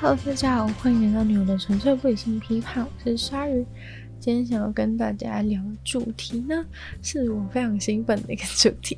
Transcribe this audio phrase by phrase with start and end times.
[0.00, 3.66] Hello，大家好，欢迎来到女友的纯粹不理性批判，我是鲨鱼。
[4.20, 6.64] 今天想要跟大家聊的主题呢，
[7.02, 8.96] 是我非常兴奋的一个主题，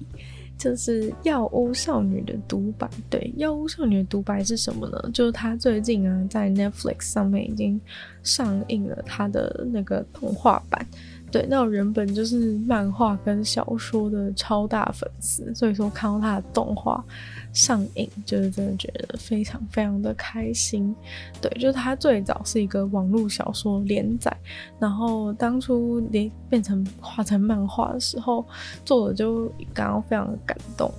[0.58, 2.86] 就是药屋少女的独白。
[3.08, 5.10] 对，药屋少女的独白是什么呢？
[5.10, 7.80] 就是她最近啊，在 Netflix 上面已经
[8.22, 10.86] 上映了她的那个动画版。
[11.30, 17.04] 对，那我原本就是漫画跟小说的超大粉丝，所以说看到他的动画
[17.52, 20.94] 上映，就是真的觉得非常非常的开心。
[21.40, 24.36] 对，就是他最早是一个网络小说连载，
[24.78, 28.44] 然后当初连变成画成漫画的时候，
[28.84, 30.92] 作者就感到非常的感动。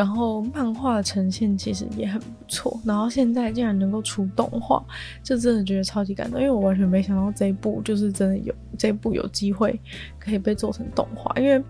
[0.00, 4.82] 然后漫画呈现其实也很不错，然后现在竟然能够出动画，
[5.22, 9.78] 就真的觉得超级感动，因为我完全没想到这一部就是真的有这一部有机会
[10.18, 11.62] 可以被做成动画，因为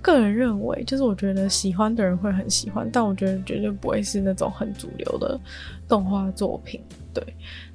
[0.00, 5.40] 个人认为，就是我觉得喜欢的人会很喜欢，但我觉得绝对不会是那种很主流的
[5.88, 6.80] 动画作品，
[7.12, 7.24] 对。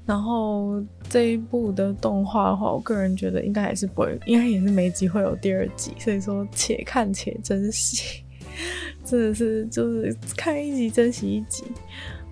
[0.06, 8.24] 然后这一部的动画的话，我个人觉得应该还是不会，应该也是没机会有第二季，所以说且看且珍惜。
[9.06, 11.64] 真的是就是看一集珍惜一集。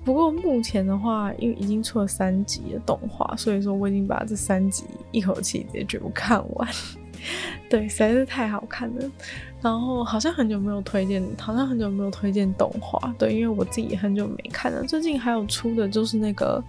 [0.06, 6.70] 不过目前的话，因为已经出了三集的动画，所以说我已经把这三集一口气直接全部看完。
[7.70, 9.12] 对，实在是太好看了。
[9.62, 13.14] 然后好像很久没有推荐，好像很久没有推荐动画。
[13.18, 14.82] 对，因为我自己也很久没看了。
[14.84, 16.64] 最近还有出的就是那个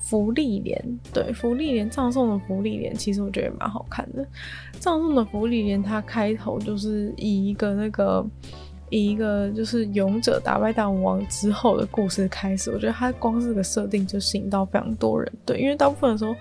[0.00, 4.26] 福利莲，对，福利莲葬送的福利莲，其实我觉得也蛮好看的。
[4.80, 8.26] 葬送的福利莲，它开头就是以一个那个。
[8.90, 15.32] 以一个就是勇者打败大魔王之后的故事开始，我觉得他光是个设定就吸引到非常多人。
[15.46, 16.34] 对，因为大部分的时候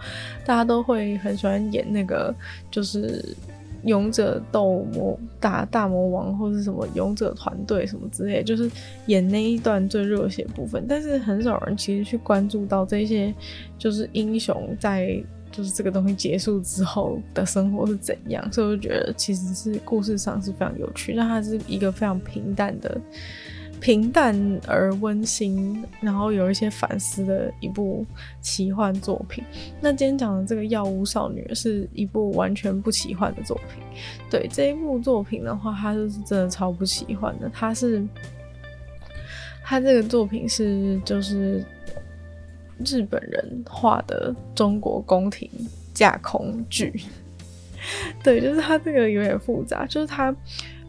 [0.46, 2.34] 大家都会很喜欢演那个
[2.72, 3.24] 就是
[3.84, 8.70] 勇者斗魔打大魔王或是什么勇者团队什么之类，就是
[9.06, 10.86] 演那一段最热血部分。
[10.90, 13.34] 但是很少人其实去关注到这些
[13.78, 15.24] 就是英雄在。
[15.60, 22.98] 就是这个东西结束之后的生活是怎样，所以我觉得其实是故事上是非常有趣，但它是一个非常平淡的、
[23.82, 24.34] 平淡
[24.66, 28.06] 而温馨，然后有一些反思的一部
[28.40, 29.44] 奇幻作品。
[29.82, 33.84] 那今天讲的这个《药物少女》是一部完全不奇幻的作品。
[34.30, 37.52] 对，这一部作品的话，它就是真的超不奇幻的。
[37.54, 38.08] 它是，
[39.62, 41.62] 它这个作品是就是。
[42.86, 45.50] 日本人画的中国宫廷
[45.94, 46.94] 架空剧，
[48.24, 49.86] 对，就是他这个有点复杂。
[49.86, 50.34] 就是他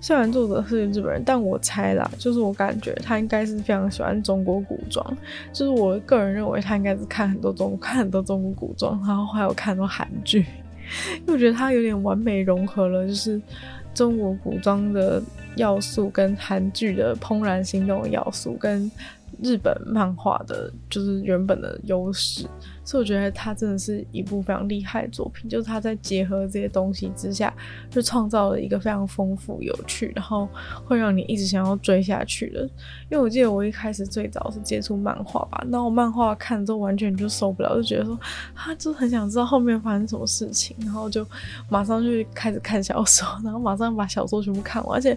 [0.00, 5.04] 虽然作者是日本人，但我猜啦，就是我感觉他应该是非常喜欢中国古装。
[5.52, 10.46] 就是我个人认为他应该是看很多中看很多中国古装，然后还有看很多韩剧，
[11.18, 13.40] 因为我觉得他有点完美融合了，就是
[13.92, 15.20] 中国古装的
[15.56, 18.90] 要素跟韩剧的怦然心动的要素跟。
[19.42, 22.46] 日本漫画的就是原本的优势，
[22.90, 25.48] 所以我觉得它真的是一部非常厉害的作品。
[25.48, 27.54] 就是它在结合这些东西之下，
[27.88, 30.48] 就创造了一个非常丰富、有趣，然后
[30.84, 32.62] 会让你一直想要追下去的。
[33.08, 38.18] 因为我记得我一开始最早是接触漫画吧，然后我漫画看之后完全就受不了，就觉得说，
[38.54, 41.26] 啊，就很想知道后面发生什么事情，然后就
[41.68, 45.16] 马上就开始看小说，然后马上把小说全部看完，而且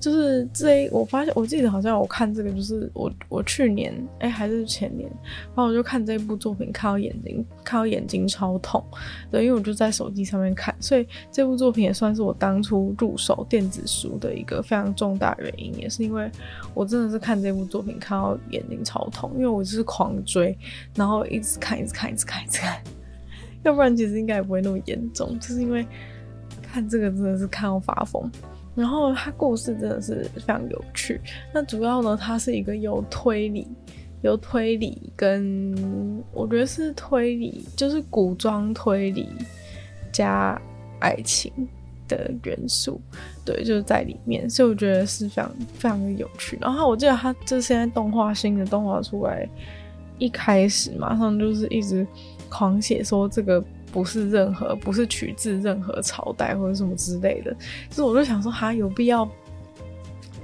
[0.00, 3.68] 就是这一，我发现我记得好像我看这个就是我我去。
[3.68, 5.08] 年哎、还是前年，
[5.54, 8.82] 然后我就看这部作品，看到眼睛，看到眼睛超痛。
[9.30, 16.30] 对，因为我就在手机上面看，所以这部作品也算是我当初入手电子书的一个非常重大原因，也是因为
[16.74, 20.56] 我真的是看这部作品看到眼睛超痛，因为我就是狂追，
[20.94, 22.80] 然后一直看，一直看，一直看，一直看，
[23.64, 25.86] 要不然其实应该也不会那么严重，就是因为
[26.62, 28.30] 看这个真的是看到发疯。
[28.74, 31.20] 然后它故事真的是非常有趣。
[31.52, 33.66] 那主要呢，它是一个有推理、
[34.22, 35.74] 有推理跟
[36.32, 39.28] 我觉得是推理，就是古装推理
[40.12, 40.60] 加
[41.00, 41.52] 爱情
[42.06, 43.00] 的元素，
[43.44, 46.58] 对，就是在里面，所以我觉得是非常非常的有趣。
[46.60, 49.48] 然后我记得他这现在动画新的动画出来，
[50.18, 52.06] 一开始马上就是一直
[52.48, 53.62] 狂写说这个。
[53.90, 57.50] 不是任何，不是取自任何朝代或者什么之类的，
[57.88, 59.26] 就是我就想说，哈，有必要。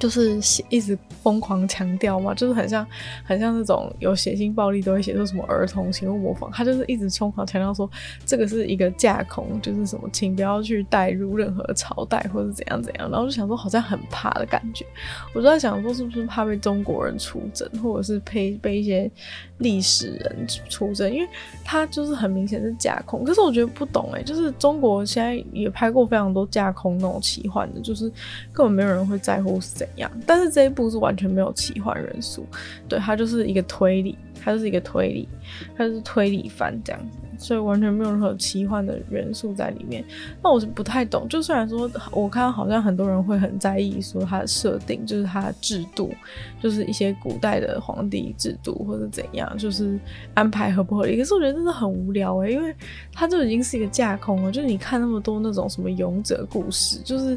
[0.04, 2.86] 就是一直疯狂强调嘛，就是很像
[3.24, 7.90] 很像那种有血腥暴力都会写出什么儿童请勿模仿，他就是一直疯狂强调说
[8.26, 14.84] 这个是一个架空，就是什么请不要去带入任何朝代或者怎样怎样，然后就想说好像很怕的感觉，
[15.32, 19.10] 我就在想说是不是怕被中国人出征，或者是被被一些
[19.56, 21.28] 历史人出征，因为
[21.64, 28.12] 他就是很明显是架空，可是我觉得不懂哎、就是中国现在也拍过非常多架空那种奇幻的，就是
[28.52, 29.88] 根本没有人会在乎谁。
[30.26, 32.46] 但是这一部是完全没有奇幻元素，
[32.88, 35.28] 对，它就是一个推理，它就是一个推理，
[35.76, 37.18] 它就是推理番这样子。
[37.36, 40.04] 所以完全没有任何奇幻的元素在里面。
[40.40, 46.14] 那我是不太懂，就虽然说我看好像很多人会很在意说它的设定，就是它的制度，
[46.62, 49.98] 就是一些古代的皇帝制度或者怎样，就是
[50.32, 51.18] 安排合不合理。
[51.18, 52.72] 可是我觉得真的很无聊诶，因为
[53.12, 54.52] 它就已经是一个架空了。
[54.52, 57.36] 就是你看那么多那种什么勇者故事，就是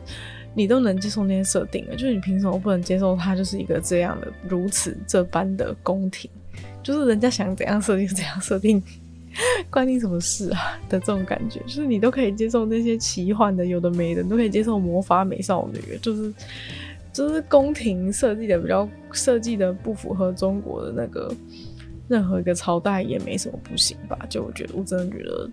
[0.58, 6.28] 你都能接受那些设定了，就是你凭什么不能接受它就是一个这样的如此这般的宫廷？
[6.82, 8.82] 就是人家想怎样设定怎样设定。
[9.70, 16.34] 关你什么事啊的这种感觉，就是你都可以接受那些奇幻的，有的没的，你都可以接受魔法美少女，就是
[17.14, 21.32] 就是宫廷设计的比较设计的不符合中国的那个
[22.08, 24.18] 任何一个朝代也没什么不行吧？
[24.30, 25.50] 就我觉得，我真的觉得。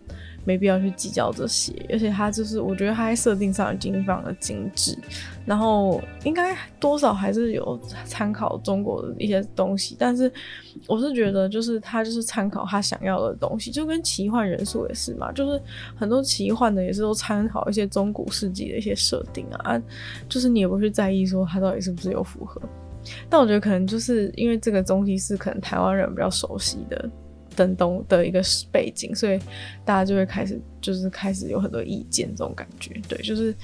[0.46, 4.94] 没必要去计较这些，而且它就是我觉得它在设定上已经非常的精致，
[5.46, 10.30] 然后应该多少还是有参考中国的一些东西，但是
[10.86, 15.58] 我是觉得就是它就是参考他想要的东西，就跟奇幻元素也是嘛，就是
[15.96, 19.82] 很多奇幻的也是都参考一些中古世纪的一些设定啊，
[20.28, 22.60] 就是你也不去在意说它到底是不是有符合，
[23.28, 27.10] 但我觉得可能就是因为这个东西是可能台湾人比较熟悉的。
[27.56, 28.42] 等东的一个
[28.72, 29.38] 背景，所以
[29.84, 33.54] 大家就会开始就是开始有很多意见，这种感觉，对，就是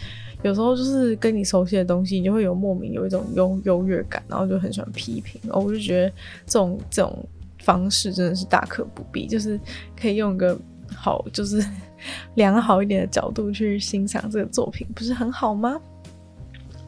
[0.45, 6.09] 有时候就是跟你熟悉的东西，你就会有莫名有一种优优越感，然后就很喜欢批评，然后我就觉得
[6.47, 7.29] 这种这种
[7.65, 9.59] 方式真的是大可不必，就是
[10.01, 10.57] 可以用一个
[10.95, 11.61] 好就是
[12.37, 15.81] 良好一点的角度去欣赏这个作品，不是很好吗？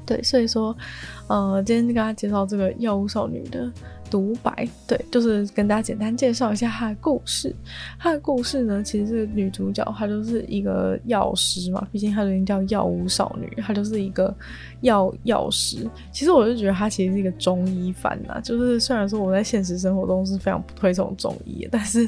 [0.04, 0.76] 对，所以说，
[1.28, 3.70] 呃，今天就跟大家介绍这个《药物少女》的。
[4.10, 7.50] 独白，对，就是跟大家简单介绍一下她的故事。
[7.99, 14.37] 她的故事呢，其实是女主角，她就是一个药师嘛，毕竟她已经叫药物少女，她就是一个
[14.82, 15.88] 药药师。
[16.12, 22.06] 其实我就觉得她其实是一个中医范呐，就是虽然说我在现实生活中是非常不推崇中医，但是。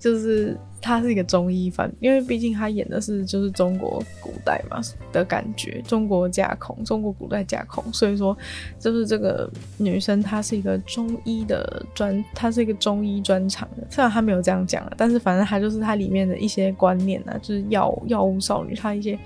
[0.00, 4.80] 就是他是一个中医番，因为毕竟他演的是就是中国古代嘛
[5.12, 8.36] 的感觉，中国架空，中国古代架空，所以说
[8.78, 19.18] 就是这个女生她是一个中医的专，她是一个中医专长的，虽然她没有这样讲，但是反正她就是她里面的一些观念啊，就是药药物少女她一些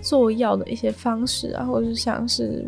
[0.00, 2.64] 做药的一些方式啊，或者是像是。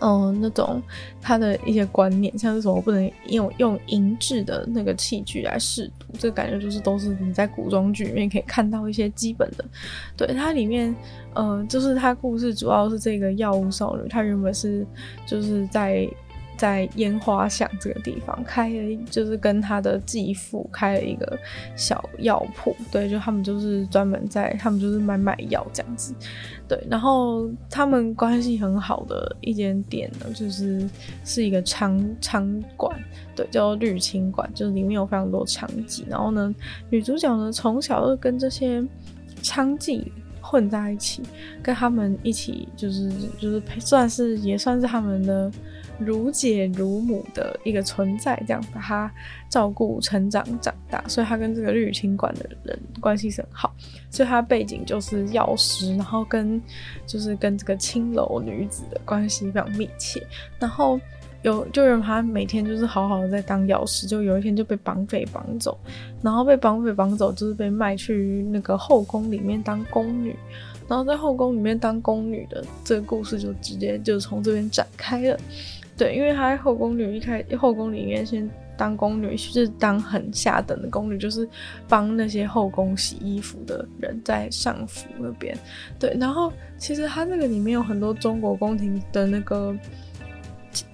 [0.00, 0.82] 嗯，那种
[1.20, 9.64] 他的一些观念，像是什么不能用用银质的那个器具来试毒，这感觉就是都是你在古装剧里面可以看到一些基本的。
[10.16, 10.94] 对，它里面，
[11.34, 14.86] 嗯，就是它故事主要是这个药物少女，她原本是
[15.26, 16.08] 就是在。
[16.58, 21.38] 在烟花巷这个地方开了，就是跟他的继父开了一个
[21.76, 26.12] 小药铺，对，就他们就是专门在，他们就是卖卖药这样子，
[26.66, 30.90] 对，然后他们关系很好的一间店呢，就是
[31.24, 32.98] 是一个娼娼馆，
[33.36, 36.52] 对，叫做绿青馆，就是里面有非常多娼妓，然后呢，
[36.90, 38.82] 女主角呢从小就跟这些
[39.44, 40.04] 娼妓
[40.40, 41.22] 混在一起，
[41.62, 43.08] 跟他们一起就是
[43.38, 45.48] 就是算是也算是他们的。
[45.98, 49.12] 如姐如母的一个存在，这样把他
[49.48, 53.74] 照顾成长长大，所以他跟这个绿青馆的人关系是很好。
[54.10, 56.60] 所以他背景就是药师，然后跟
[57.06, 60.24] 就是跟这个青楼女子的关系非常密切。
[60.58, 60.98] 然后
[61.42, 65.76] 有就让他每天就是好好的在当药师，就有一天就被绑匪绑走，
[66.22, 70.34] 然后被绑匪绑走就是被卖去那个后宫里面当宫女，
[70.88, 75.38] 然后在后宫里面当宫女的这个故事就直接就从这边展开了。
[75.98, 81.46] 对，因为她在后宫里一开后宫里面先当宫女，就是当很下等的宫女，就是
[81.88, 85.58] 帮那些后宫洗衣服的人在上服那边。
[85.98, 89.76] 对，然后其实它这个里面有很多中国宫廷的那个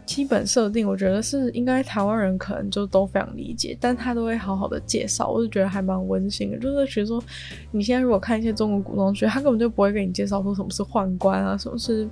[0.06, 6.58] 基本设定，我觉得是应该台湾人可能就都非常理解，但他都会好好的介绍，我就觉得还蛮温馨的。
[6.58, 7.22] 就是觉得说，
[7.70, 12.08] 你现在如果看一些中国古装剧，他根本就不会给你介绍说什么是宦官啊，什么是。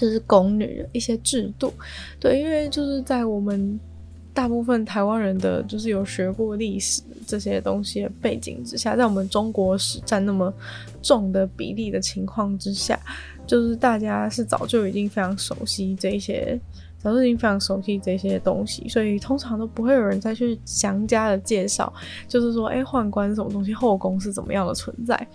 [0.00, 1.70] 就是宫女的一些制度，
[2.18, 3.78] 对，因为就是在我们
[4.32, 10.50] 大部分台湾人的就是有学过历史这些东西的背景之下，在我们中国史占那么
[11.02, 12.98] 重的比例的情况之下，
[13.46, 16.58] 就是大家是早就已经非常熟悉这些，
[16.96, 21.92] 早就已经非常熟悉这些东西，所以通常都不会有人再去详加的介绍，
[22.26, 25.28] 就是说，哎，宦官是什么东西，后宫是怎么样的存在。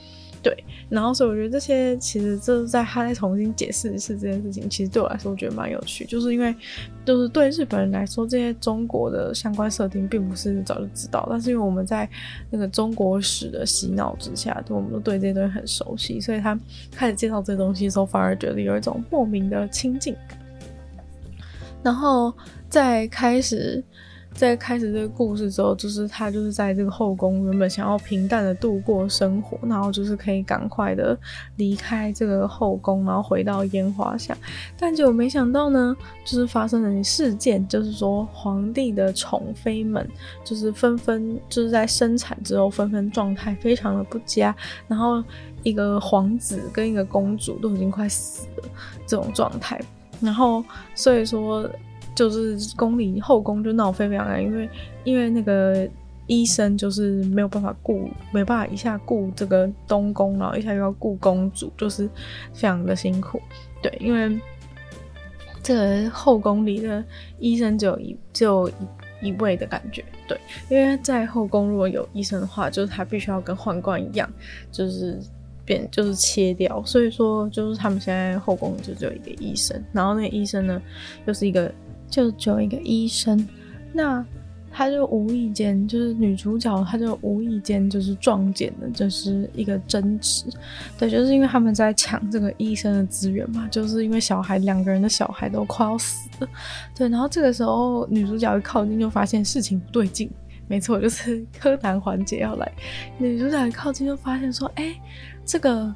[0.45, 0.55] 对，
[0.89, 6.55] 然后所以我觉得这些其实就是在他再重新解释一次这件事情，其实对我来说我觉得蛮有趣，就是因为
[7.03, 12.07] 就是对日本人来说，这些中国的相关设定并不是早就知道，但是因为我们在
[12.51, 16.55] 那个中国史的洗脑之下，我们都对这些东西很熟悉，所以他
[16.91, 20.37] 开始介绍这些东西的时候，反而觉得有一种莫名的亲近感。
[21.81, 22.31] 然后
[22.69, 23.83] 在开始。
[24.36, 31.18] 在开始这个故事之后，就是他就是在这个后宫，原本想要平淡的度过生活，然后就是可以赶快的
[31.56, 34.38] 离开这个后宫，然后回到烟花巷。
[34.77, 40.06] 但结果没想到呢，就是发生了一事件，就是说皇帝的宠妃们
[40.44, 44.54] 就是纷纷就是在生产之后纷纷状态非常的不佳，
[44.89, 45.24] 然后
[45.63, 48.63] 一个皇子跟一个公主都已经快死了
[49.08, 49.80] 这种状态，
[50.20, 50.62] 然后
[50.94, 51.70] 所以说。
[52.15, 54.69] 就是宫里后宫就闹沸沸扬扬，因为
[55.03, 55.86] 因为那个
[56.27, 62.10] 医生就是没有办法顾，没办法一下顾这个东宫，然后一下又要顾公主，就是
[62.53, 63.39] 非常的辛苦。
[63.84, 64.39] 对，因为
[65.62, 67.03] 这个后宫里的
[67.38, 68.69] 医生只有一只有
[69.19, 70.03] 一一位的感觉。
[70.27, 74.27] 对，因为在后宫如果有医生的话，就是他必须要跟宦官一样，
[74.72, 75.19] 就是
[75.65, 76.81] 变就是切掉。
[76.86, 80.81] 所以说，就是他们现在后宫就只有一个医生，然后那个医生呢，
[81.25, 81.72] 又、就是一个。
[82.15, 83.45] 就只有一个医生，
[83.91, 84.25] 那
[84.72, 90.45] 他就无意间，就是女主角，她就无意间就是撞见了，就是一个争执，
[90.98, 96.48] 对，就是因为他们在抢这个医生的资源嘛，就是因为小孩两个人的小孩都快要死了，
[96.95, 100.29] 对，然后这个时候女主角一靠近就发现事情不对劲，
[100.69, 102.72] 没错，就是柯南环节要来，
[103.17, 104.95] 女主角一靠近就发现说，哎、
[105.45, 105.93] 这个。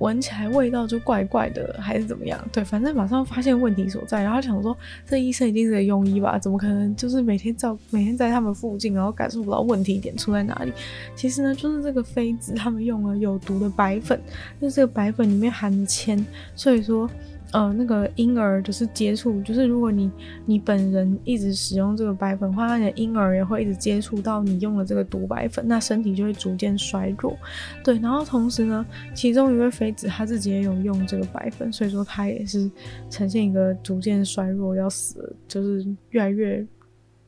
[0.00, 2.38] 闻起来味道就怪怪的，还是怎么样？
[2.52, 4.76] 对，反正马上发现问题所在，然后想说
[5.06, 6.38] 这医生一定是个庸医吧？
[6.38, 10.72] 怎么可能就是每天照每天在他们附近，然后感受不到问题点出在哪里？
[11.14, 14.20] 其实呢，就是这个妃子他们用了有毒的白粉，
[14.60, 16.24] 就是这个白粉里面含铅，
[16.54, 17.08] 所以说。
[17.54, 20.10] 呃，那个婴儿就是接触，就是如果你
[20.44, 27.38] 你本人一直使用这个白粉话，那你的婴儿也会一直接触到你用的这个毒白粉，那身体就会逐渐衰弱。
[27.84, 28.84] 对，然后同时呢，
[29.14, 32.68] 其中一位妃子她自己也有用这个白粉，所以说她也是
[33.08, 36.66] 呈现一个逐渐衰弱要死，就是越来越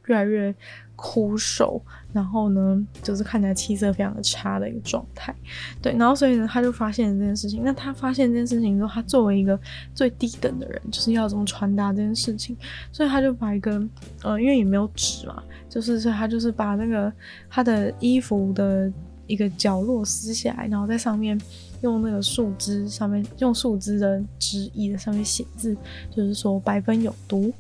[0.07, 0.53] 越来越。
[0.97, 1.81] 枯瘦，
[2.13, 5.33] 然后呢，就是看起来气色非常的差的一个状态，
[5.83, 7.63] 对，然后所以呢，他就发现了这件事情。
[7.63, 9.59] 那他发现这件事情之后，他作为一个
[9.95, 12.57] 最低等的人，就是要怎么传达这件事情，
[12.91, 13.73] 所以他就把一个，
[14.23, 17.13] 呃，因为也没有纸嘛，就是所以他就是把那个
[17.51, 18.91] 他的衣服的
[19.27, 21.39] 一个角落撕下来，然后在上面
[21.83, 25.77] 用那个树枝上面用树枝的枝叶在上面写字，
[26.11, 27.53] 就是说白粉有毒。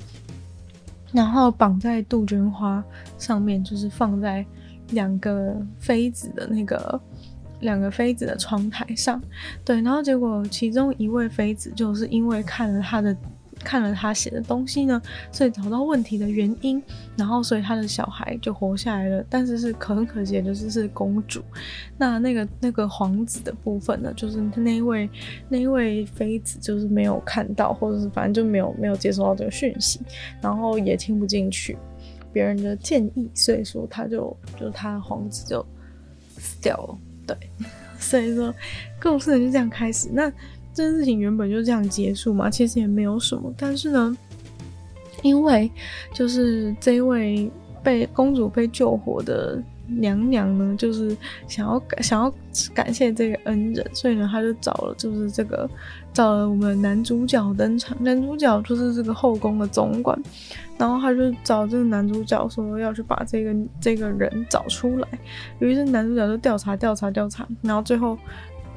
[1.16, 2.84] 然后绑在杜鹃花
[3.18, 4.44] 上面，就是放在
[4.90, 7.00] 两个妃子的那个
[7.60, 9.20] 两个妃子的窗台上，
[9.64, 9.80] 对。
[9.80, 13.16] 然后结果其中一位妃子就是因为看了她的。
[13.60, 15.00] 看了他写的东西呢，
[15.32, 16.80] 所以找到问题的原因，
[17.16, 19.24] 然后所以他的小孩就活下来了。
[19.28, 21.42] 但是是可很可惜的就是是公主，
[21.98, 25.08] 那那个那个皇子的部分呢，就是那一位
[25.48, 30.00] 那一位妃子就是没有看到，或者是反正就没有没有接收到这个讯息，
[30.40, 31.76] 然后也听不进去
[32.32, 35.66] 别人的建议，所以说他就就他的皇子就
[36.38, 36.98] 死掉了。
[37.26, 37.36] 对，
[37.98, 38.54] 所以说
[39.02, 40.08] 故事就这样开始。
[40.12, 40.32] 那。
[40.76, 43.50] 这件事情原本就这样结束嘛，其实也没有什么。
[43.56, 44.14] 但是呢，
[45.22, 45.70] 因为
[46.12, 47.50] 就是这位
[47.82, 51.16] 被公主被救活的娘娘呢，就是
[51.48, 52.30] 想要感想要
[52.74, 55.66] 感谢这个恩人，所以呢，他就找了就是这个
[56.12, 57.96] 找了我们男主角登场。
[57.98, 60.20] 男主角就是这个后宫的总管，
[60.76, 65.08] 然后他就找这个男主角说要去把这个这个人找出来。
[65.58, 68.18] 于是男主角就调查调查调查，然后最后。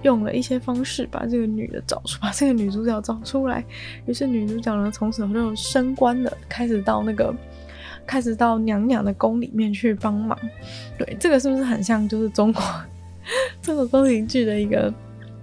[0.04, 3.64] 用了一些方式把这个女的找出，把这个女主角找出来。
[4.06, 7.34] 于是女主角呢，从此就升官了，开始到那个，
[8.06, 10.38] 开始到娘娘的宫里面去帮忙。
[10.98, 12.64] 对，这个是不是很像就是中国
[13.62, 14.94] 这个宫廷剧的一个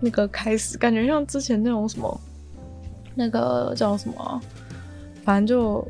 [0.01, 0.79] 那个开始？
[0.79, 2.21] 感觉像之前那种什么，
[3.15, 4.41] 那个叫什么，
[5.25, 5.87] 反正就。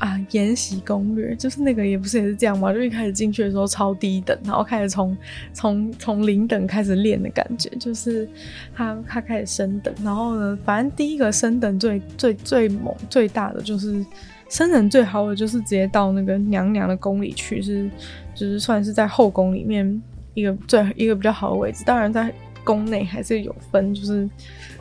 [0.00, 2.72] 啊，延禧攻略就是那个，也不是也是这样嘛？
[2.72, 5.14] 就一开始进去的时候超低等，然后开始从
[5.52, 8.26] 从从零等开始练的感觉，就是
[8.74, 14.02] 他他开始升等，然后呢，反正第一个升等最最最猛最大的就是
[14.48, 17.90] 升等最好的就是直接到那个娘娘的宫里去，是
[18.34, 20.02] 就是算是在后宫里面
[20.32, 21.84] 一个最一个比较好的位置。
[21.84, 22.32] 当然在
[22.64, 24.28] 宫内还是有分，就是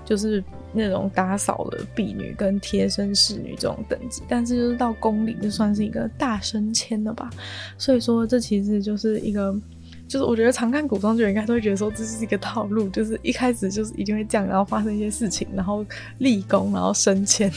[0.06, 0.44] 就是。
[0.72, 7.28] 那种打扫的婢女跟贴身侍女这种等级，但是就是到宫里就算是一个大升迁了吧。
[7.76, 9.52] 所以说这其实就是一个，
[10.08, 15.84] 就是我觉得常看古装剧应该都会觉得说这是一个套路，就是一开始就是一定会这样，然后发生一些事情，然后
[16.20, 17.52] 立功，然后升迁，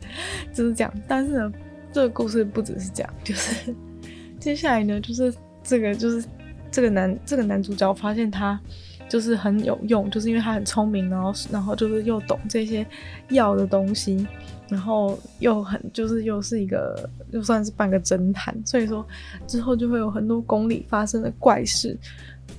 [0.52, 0.92] 就是这样。
[1.08, 1.52] 但是呢，
[1.90, 3.74] 这个故事不只是这样，就是
[4.38, 5.32] 接下来呢，就是
[5.62, 6.22] 这个就是
[6.70, 8.60] 这个男这个男主角发现他。
[9.08, 12.86] 就是很有用，就是因为他很聪明，然后然后就是又懂这些
[13.30, 14.26] 药的东西，
[14.68, 19.06] 然后又很就是又是一个又算是半个侦探，所以说
[19.46, 21.96] 之后就会有很多宫里发生的怪事，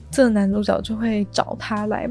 [0.09, 2.09] 这男主角就会找他来。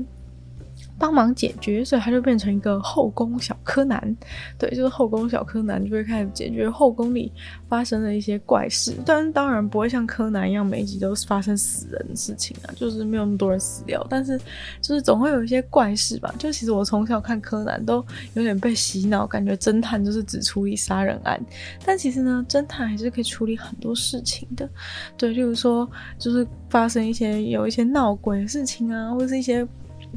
[0.98, 4.16] 帮忙解决，所以他就变成一个后宫小柯南，
[4.58, 7.32] 对，就是后宫小柯南就会开始解决后宫里
[7.68, 14.36] 发生的一些怪事，但当然不会像柯南一样每一集都是发生死人的事情啊，就是没有那么多人死掉，但是
[14.80, 16.34] 就是总会有一些怪事吧。
[16.38, 21.40] 就其实我从小看柯南都有点被洗脑，感觉侦探就是只处理杀人案，
[21.84, 24.68] 但其实呢，侦探还是可以处理很多事情的，
[25.16, 25.88] 对，例如说
[26.18, 29.66] 就是发生一些有一些闹鬼的事情啊，或者是一些。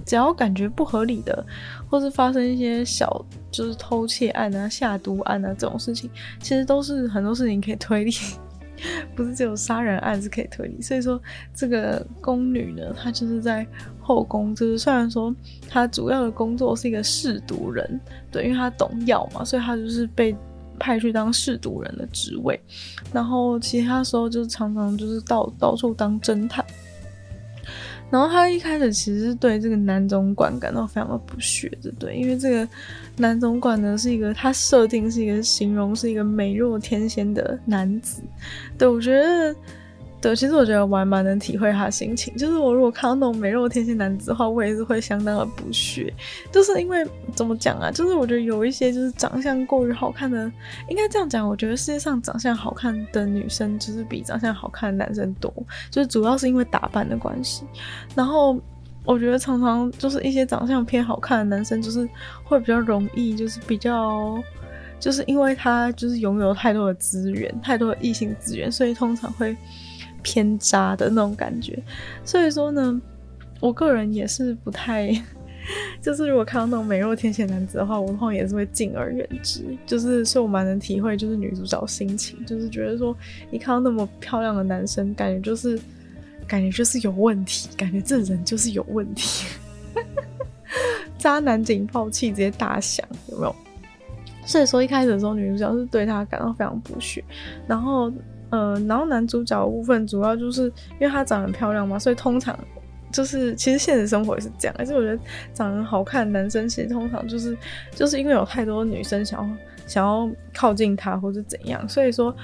[0.05, 1.45] 只要感觉不合理的，
[1.89, 8.11] 或是发生一些小就是偷窃案啊、下毒案啊这种事情，其实都是很多事情可以推理，
[9.15, 10.81] 不是只有杀人案是可以推理。
[10.81, 11.21] 所以说，
[11.53, 13.65] 这个宫女呢，她就是在
[13.99, 15.35] 后宫，就是虽然说
[15.69, 17.99] 她主要的工作是一个试毒人，
[18.31, 20.35] 对，因为她懂药嘛，所以她就是被
[20.79, 22.59] 派去当试毒人的职位。
[23.13, 26.65] 然后其他时候就是常常就是到到处当侦探。
[28.11, 32.67] 然后他一开始其实是对这个男总管感到非常的不屑的，对，因为这个
[33.17, 38.21] 男总管呢是一个他设定是一个形容是一个美若天仙的男子，
[38.77, 39.55] 对，我觉得。
[40.21, 42.31] 对，其实我觉得我还蛮能体会他心情。
[42.37, 46.13] 就是我如果看到那种美若天仙男子的话，我也是会相当的不屑。
[46.51, 47.89] 就是因为怎么讲啊？
[47.89, 50.45] 就是我觉得有一些就是长相过于好看的，
[50.89, 51.49] 应该这样讲。
[51.49, 55.51] 我觉得世界上长相好看的女生就是比长相好看的男生多，
[55.89, 57.63] 就是主要是因为打扮的关系。
[58.13, 58.55] 然后
[59.03, 62.07] 我觉得常常就是一些长相偏好看的男生，就是
[62.43, 64.37] 会比较容易，就是比较，
[64.99, 69.57] 就是因为他就是拥有太多的资源，太多的异性资源，所以通常会。
[70.21, 71.77] 偏渣的那种感觉，
[72.23, 73.01] 所以说呢，
[73.59, 75.11] 我个人也是不太，
[76.01, 79.63] 就是如果看到那种美若天仙男子的话，我的话也是会敬而远之。
[79.85, 83.15] 就是，所以我蛮能体会，就是女主角心情，就是觉得说，
[83.51, 85.79] 一看到那么漂亮的男生，感觉就是，
[86.47, 89.45] 感觉就是有问题，感觉这人就是有问题，
[91.17, 93.55] 渣男警报器直接大响，有没有？
[94.45, 97.23] 所以说一开始的时候，女主角是对他感到非常不屑，
[97.67, 98.11] 然后。
[98.51, 100.65] 呃，然后男主角的部分主要就是
[100.99, 102.57] 因为他长得很漂亮嘛，所以通常
[103.11, 104.75] 就是其实现实生活也是这样。
[104.77, 105.19] 而且我觉得
[105.53, 107.57] 长得好看男生其实通常就是
[107.95, 109.55] 就是因为有太多女生想要
[109.87, 112.35] 想要靠近他或者怎样，所以说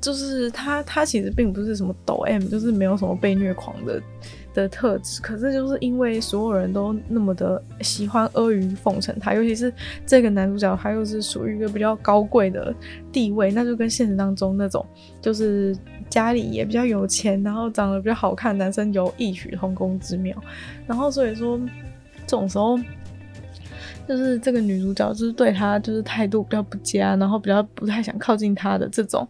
[0.00, 4.02] 就是他他其实并不是什么抖 M，就是没有什么被虐狂的。
[4.54, 9.72] 的特质，可是就是因为所有人都那么的喜欢阿谀奉承他，尤其是
[10.06, 12.74] 这个男主角，他又是属于一个比较高贵的
[13.10, 14.84] 地位，那就跟现实当中那种
[15.20, 15.76] 就是
[16.08, 20.36] 家里也比较有钱，然后长得比较好看男生有异曲同工之妙。
[20.86, 21.58] 然后所以说，
[22.26, 22.78] 这种时候
[24.06, 29.26] 就是这个女主角就是对他就是态度比较不佳，然后比较不太想靠近他的这种。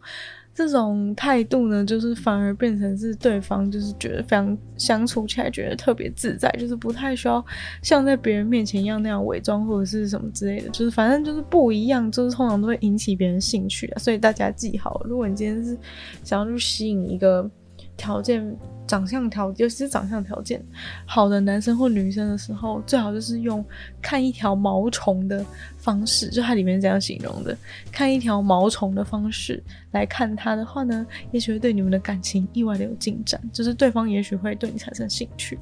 [0.55, 7.43] 这种态度呢，就是反而变成是对方就是觉得非常相处起来觉得特别自在，就是不太需要
[7.83, 13.99] 像在别人面前一样那样伪装或者是什么之类的，就是反正就是不一样，就是通常都会引起别人兴趣啊。
[13.99, 15.77] 所以大家记好，如果你今天是
[16.23, 17.51] 想要去吸引一个
[17.97, 18.57] 条件。
[18.85, 20.63] 长相条，尤其是长相条件
[21.07, 23.65] 好的男生或女生的时候，最好就是用
[24.03, 25.43] 看一条毛虫的
[25.79, 27.57] 方式，就它里面这样形容的，
[27.91, 35.59] 看一条毛虫的方式来看他的话呢，也许会对你们的感情意外的有进展，就是对方也许会对你产生兴趣，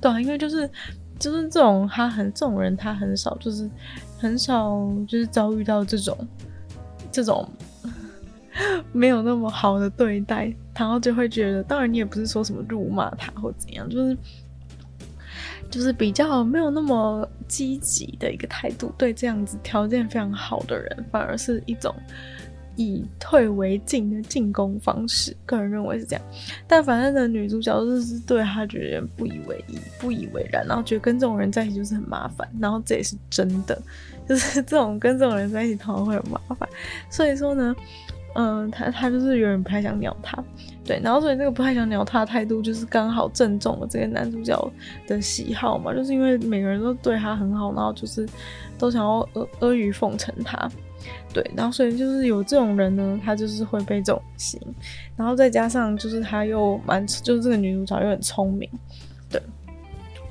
[0.00, 0.70] 对，因为就是
[1.18, 3.68] 就是这种他很这种人，他很少就是
[4.16, 6.16] 很少就是遭遇到这种
[7.10, 7.46] 这种。
[8.92, 14.16] 没有那么好的对待，然后就会觉得，当然你也不是说什么辱骂他或怎样，就是
[15.70, 21.94] 就是比较没有那么积极的一个态度，对这样子条件非常好的人，反而是一种
[22.76, 25.34] 以退为进的进攻方式。
[25.46, 26.22] 个人认为是这样，
[26.68, 33.80] 但反正的女主角就是对他觉得不以为意、不以为然，然后觉得跟这种人在一起就是很麻烦，然后这也是真的，
[34.28, 36.68] 就是这种跟这种人在一起通常会很麻烦，
[37.08, 37.74] 所以说呢。
[38.34, 40.42] 嗯，他他就是有点不太想鸟他，
[40.84, 44.72] 对，然后所以这个不太想鸟他的态度，就是刚好正中了这个男主角
[45.06, 48.26] 的喜好嘛，就是因为每个人都对他很好，然后就是
[48.78, 50.70] 都想要阿阿谀奉承他，
[51.34, 54.74] 对，然后所以就是有这种人呢，他就是会被这种吸引，
[55.14, 58.66] 然后再加上就是他又蛮，就是这个女主角又很聪明，
[59.28, 59.42] 对，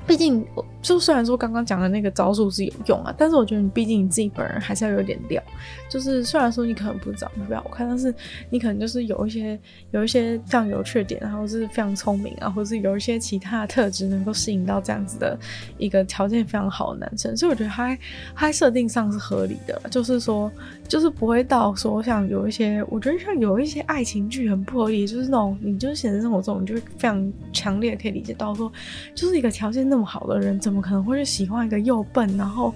[0.06, 5.42] 毕竟我就虽然说刚刚讲的那个招数是有用啊，但是我觉得你毕竟你自己本人还是要有点料。
[5.88, 8.12] 就是虽然说你可能不长得特别好看，但是
[8.50, 9.58] 你可能就是有一些
[9.90, 15.38] 有一些非常有趣的点，然后是非常聪明啊，或是有一些其他的特质能够吸引到这样子的
[15.78, 17.36] 一个条件非常好的男生。
[17.36, 17.96] 所以我觉得他
[18.34, 20.50] 他设定上是合理的，就是说
[20.88, 28.72] 就是不会到说像有一些，我觉得像有一些爱情剧很不合理，就是那种你就是现实生活中你就会非常强烈可以理解到说，
[29.14, 32.74] 就是一个条件那么好的人怎么可能会去喜欢一个又笨，然后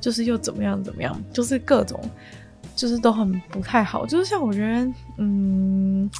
[0.00, 2.00] 就是又怎么样怎么样，就是各种，
[2.74, 4.06] 就是都很不太好。
[4.06, 6.10] 就是像我觉得，嗯，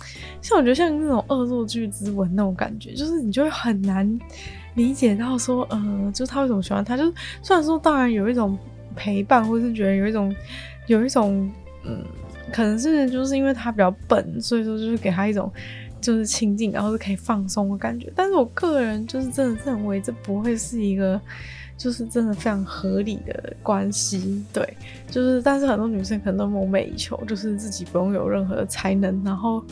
[0.42, 4.18] 像我觉得像那种恶作剧之吻那种感觉，就是你就会很难
[4.74, 6.96] 理解到说，呃，就是他为什么喜欢他。
[6.96, 8.58] 就是虽然说，当然有一种
[8.94, 10.34] 陪伴，或是觉得有一种
[10.86, 11.50] 有一种，
[11.84, 12.04] 嗯，
[12.52, 15.52] 可能是就是因为他比较笨，所以说就是给他一种。
[16.04, 18.12] 就是亲近，然后是可以放松的感觉。
[18.14, 21.18] 但是我个人就是真的认为，这不会是一个，
[21.78, 24.44] 就是真的非常合理的关系。
[24.52, 24.76] 对，
[25.10, 29.64] 就是但是很多女生可能都梦寐以求，就是自己不用有任何的才能，然后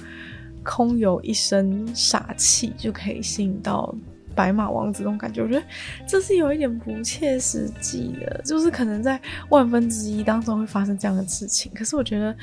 [0.62, 3.94] 空有一身傻气就可以吸引到
[4.34, 5.42] 白马王子这种感觉。
[5.42, 5.62] 我觉得
[6.08, 11.70] 这是有一点不切实际的，就是可能在万分之一当中会发生这样的事情。
[11.74, 12.34] 可是我觉得。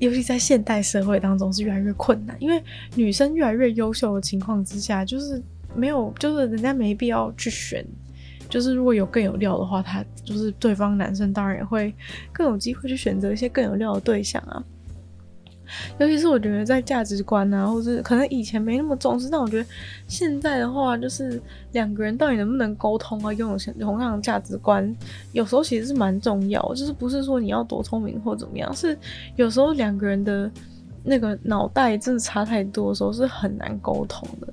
[0.00, 2.60] 尤其在现代社会当中是越来越困难，因为
[2.96, 5.40] 女生越来越优秀的情况之下，就是
[5.76, 7.84] 没有，就是人家没必要去选，
[8.48, 11.94] 就是如果有更有料的话，他就是对方男生当然也会
[12.32, 14.64] 更有机会去选择一些更有料的对象啊。
[15.98, 19.66] 尤其是我觉得在价值观啊，或是可能以前没那么重视，但我觉得
[20.06, 21.40] 现在的话，就是
[21.72, 24.94] 两个人到底能不能沟通啊，拥有同样的价值观，
[25.32, 26.62] 有时候其实是蛮重要。
[26.74, 28.96] 就是不是说你要多聪明或怎么样，是
[29.36, 30.50] 有时候两个人的。
[31.02, 34.52] 那个脑袋真的差太多的时候是很难沟通的，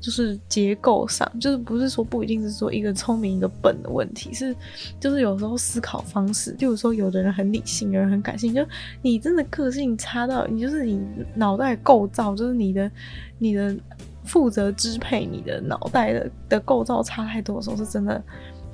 [0.00, 4.54] 就是结构上，就是不是说不一定是说一个聪明一个笨的问题，是
[5.00, 8.64] 就是有时候思考方式，就有时候有的人很理性，有人很感性，就
[9.02, 11.00] 你真的个性差到你就是你
[11.34, 12.90] 脑袋构造，就是你的
[13.38, 13.76] 你的
[14.24, 18.22] 负责支配你的脑袋的的构造差太多的时候，是真的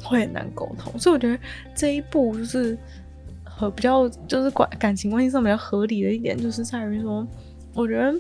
[0.03, 0.99] 会很难沟通。
[0.99, 1.39] 所以我觉得
[1.75, 2.77] 这一步就是。
[3.57, 7.27] 和比较就是关感情关系上比较合理的一点，就是在于说，
[7.75, 8.15] 我觉得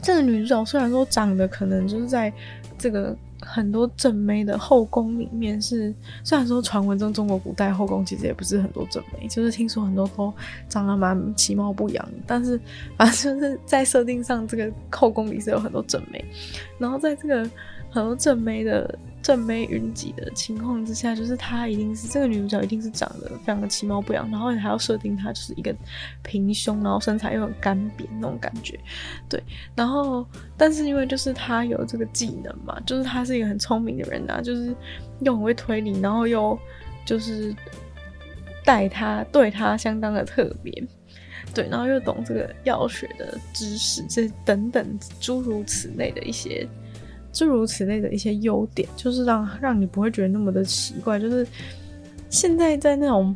[0.00, 2.32] 这个女主角虽然说长得可能就是在
[2.78, 10.32] 这个很多正妹的后宫里面是，虽然说传闻中中国古代后宫其实也不是很多正妹，就是听说很多都
[10.68, 12.58] 长得蛮其貌不扬，但是
[12.96, 16.24] 反正就是在设定上这个后宫里是有很多正妹，
[16.78, 17.48] 然后在这个
[17.92, 18.98] 很多正妹的。
[19.22, 25.72] 正妹云集的情况之下，就是她一定是这个女主角，一定是长得非常的其貌不扬，然后你还要设定她就是一个
[26.24, 28.76] 平胸，然后身材又很干瘪那种感觉，
[29.28, 29.40] 对。
[29.76, 30.26] 然后，
[30.56, 34.74] 但是因为就是她有这个技能嘛，就是她是一个很聪明的人啊，就是
[35.20, 36.58] 又很会推理，然后又
[37.06, 37.54] 就是
[38.64, 40.84] 待她对她相当的特别，
[41.54, 46.68] 对，然后又懂这个药学的知识，这等等诸如此类的一些。
[47.32, 51.18] 诸如此类的一些优点，就是让让你不会觉得那么的奇怪。
[51.18, 51.46] 就是
[52.28, 53.34] 现在在那种，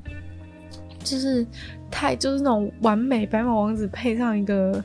[1.03, 1.47] 就是
[1.91, 4.85] 太就是那种完美白马王子配上一个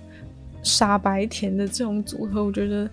[0.64, 2.90] 傻白甜的这种组合，我觉得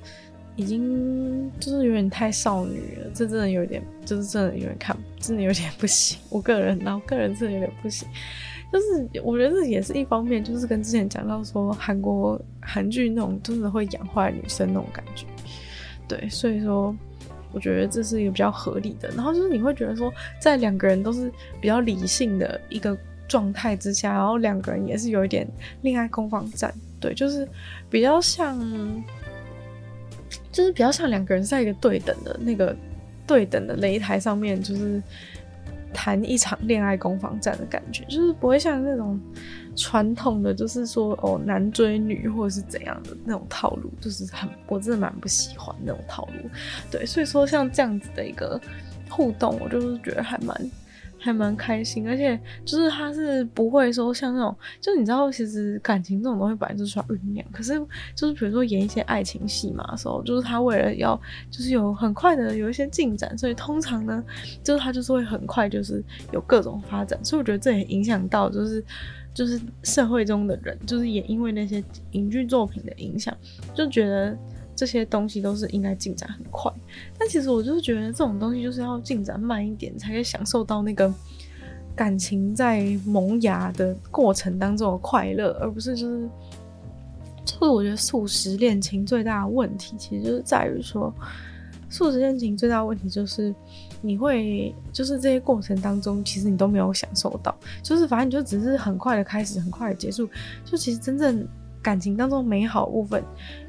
[0.56, 3.10] 已经就是有点太少女了。
[3.14, 6.18] 这真的有点，就是真的有点看，真的有点不行。
[6.30, 8.08] 我个人，然后个人真的有点不行。
[8.70, 15.24] 就是我觉得这也是一方面，就是跟之前讲到说韩国韩剧那种真的会养坏女生那种感觉。
[16.08, 16.96] 对，所以说，
[17.52, 19.08] 我觉得这是一个比较合理的。
[19.10, 22.96] 然后就是你会觉得说，在两个人都是比较理性的一个
[23.28, 25.46] 状态之下，然后两个人也是有一点
[25.82, 27.46] 恋爱攻防战，对，就是
[27.90, 28.58] 比较像，
[30.50, 32.74] 就是比较像两个人在一个对等的那个
[33.26, 35.02] 对等的擂台上面，就是
[36.00, 39.18] 谈一场恋爱攻防战的感觉，就是不会像那种。
[39.80, 46.50] 传统的就是说哦，男追女或者是怎样的那种套路，就是很我真的蛮不喜欢那种套路。
[46.90, 48.60] 对，所以说像这样子的一个
[49.08, 50.70] 互动，我就是觉得还蛮
[51.18, 57.44] 还蛮开心，而且就是他是不会说像那种，就你知道，其实感情这种东西本来就是需要酝酿。
[57.52, 57.74] 可是
[58.14, 64.24] 就是比如说演一些爱情戏嘛时候，就是他为了要就是有很快的有一些进展，所以通常呢，
[64.62, 66.02] 就是他就是会很快就是
[66.32, 67.18] 有各种发展。
[67.24, 68.84] 所以我觉得这也影响到就是。
[69.34, 73.32] 就是社会中的人，就是也因为那些影剧作品的影响，
[73.72, 74.36] 就觉得
[74.74, 76.72] 这些东西都是应该进展很快。
[77.18, 81.12] 但其实我就是觉得这种东西就是要进展慢一点，才可以享受到那个
[81.94, 86.28] 感情在萌芽的过程当中的快乐，而不是就是。
[87.44, 91.10] 就是我觉得速食恋情最大的问题，其实就是在于说，
[91.88, 93.54] 速食恋情最大的问题就是，
[94.02, 100.28] 你会就是这些过程当中，其实你都没有享受到，就是反正你就只是很快的开始，很快的结束，
[100.62, 101.48] 就其实真正
[101.82, 103.22] 感情当中美好的部分，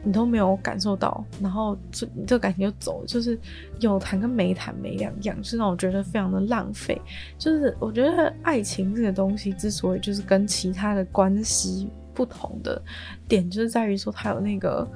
[0.03, 3.39] 你都没有感受到，然后这这个感情就走，就是
[3.79, 6.99] 有谈跟没谈没两样，就让我觉得非常的浪费。
[7.37, 12.81] 就是我觉得爱情这个东西之所以就是跟其他的关系不同的
[13.27, 14.87] 点，就是在于说它有那个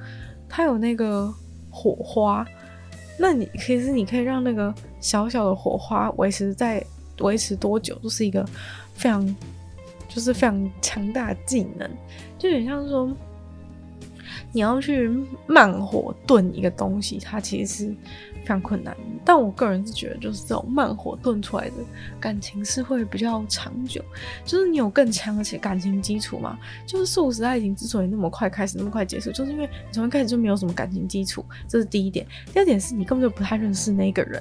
[0.48, 1.32] 它有那个
[1.70, 2.46] 火花。
[3.16, 6.84] 那你其实你可以让那个小小的火花维持在
[7.20, 8.44] 维持多久，就是一个
[8.94, 9.24] 非常
[10.08, 11.88] 就是非常强大的技能，
[12.44, 13.10] 就有点像说。
[14.52, 15.10] 你要去
[15.48, 18.96] 慢火炖一个东西，它其实是非常困难。
[19.24, 21.74] 但我个人是觉得，就是这种慢火炖出来的
[22.20, 24.00] 感情是会比较长久，
[24.44, 26.56] 就是你有更强的感情基础嘛。
[26.86, 32.24] 就是速食爱情之所以那么快开始，那么快结束，就是因为你从一开始就没有什么感情基础，这是第一点。
[32.52, 34.40] 第二点是你根本就不太认识那个人。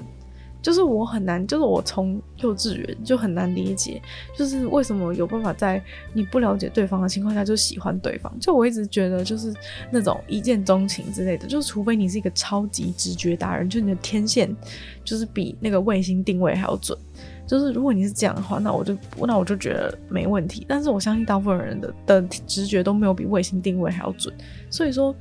[0.64, 4.02] 就是我很难，就是我从幼稚园就很难理解，
[4.36, 8.34] 就是为什么有办法在你不了解对方的情况下就喜欢对方。
[8.40, 9.54] 就我一直觉得，就是
[9.92, 14.56] 那种一见钟情之类的，就是除非你是一个超级直觉达人，就你的天线
[15.04, 16.98] 就是比那个卫星定位还要准。
[17.46, 20.66] 就是如果你是这样的话，那我就那我就觉得没问题。
[20.66, 24.34] 但是我相信大部分人的的直觉都没有比卫星定位还要准，
[24.70, 25.14] 所以说。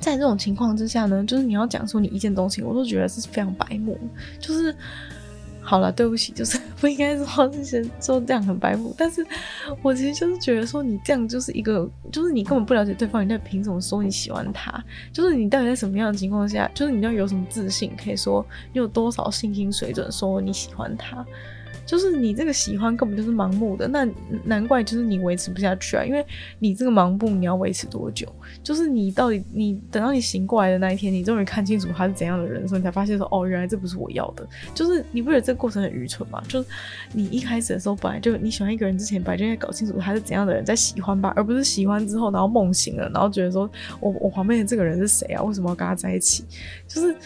[0.00, 3.98] 在这种情况之下呢，就是你要讲说你一见钟情，我都觉得是非常白目。
[4.38, 4.74] 就是
[5.62, 8.94] 好了，对不起，就是不应该说这些说这样很白目。
[8.96, 9.24] 但是
[9.82, 14.82] 我其实就是觉得说你这样就是一个，就是你根本不了解对方，你在凭什么说你喜欢他？
[15.12, 21.24] 就是你到底在什么样的情况下，就是你要有什么自信，可以说你有多少信心水准说你喜欢他？
[21.90, 24.06] 就是你这个喜欢根本就是盲目的，那
[24.44, 26.04] 难怪就是你维持不下去啊！
[26.04, 26.24] 因为
[26.60, 28.32] 你这个盲目，你要维持多久？
[28.62, 34.46] 就是你到底你等到你醒过来的那一天，你终于看清楚他是怎样的人的时候，你才发现说哦，原来这不是我要的。
[34.72, 36.40] 就是你不觉得这个过程很愚蠢吗？
[36.46, 36.68] 就是
[37.12, 45.42] 你一开始的时候本来就你喜欢一个人之前，本来就应该搞清楚他是怎样的人再喜欢吧，而不是喜欢之后然后梦醒了，然后觉得说我我旁边的这个人是谁啊？
[45.42, 46.44] 为什么要跟他在一起？
[46.86, 47.16] 就是。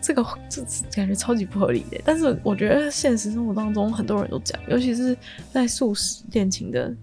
[0.00, 5.16] 这个这感觉超级不合理的，但是我觉得现实生活当中很多人都这样，尤其是
[5.50, 6.94] 在速食恋情的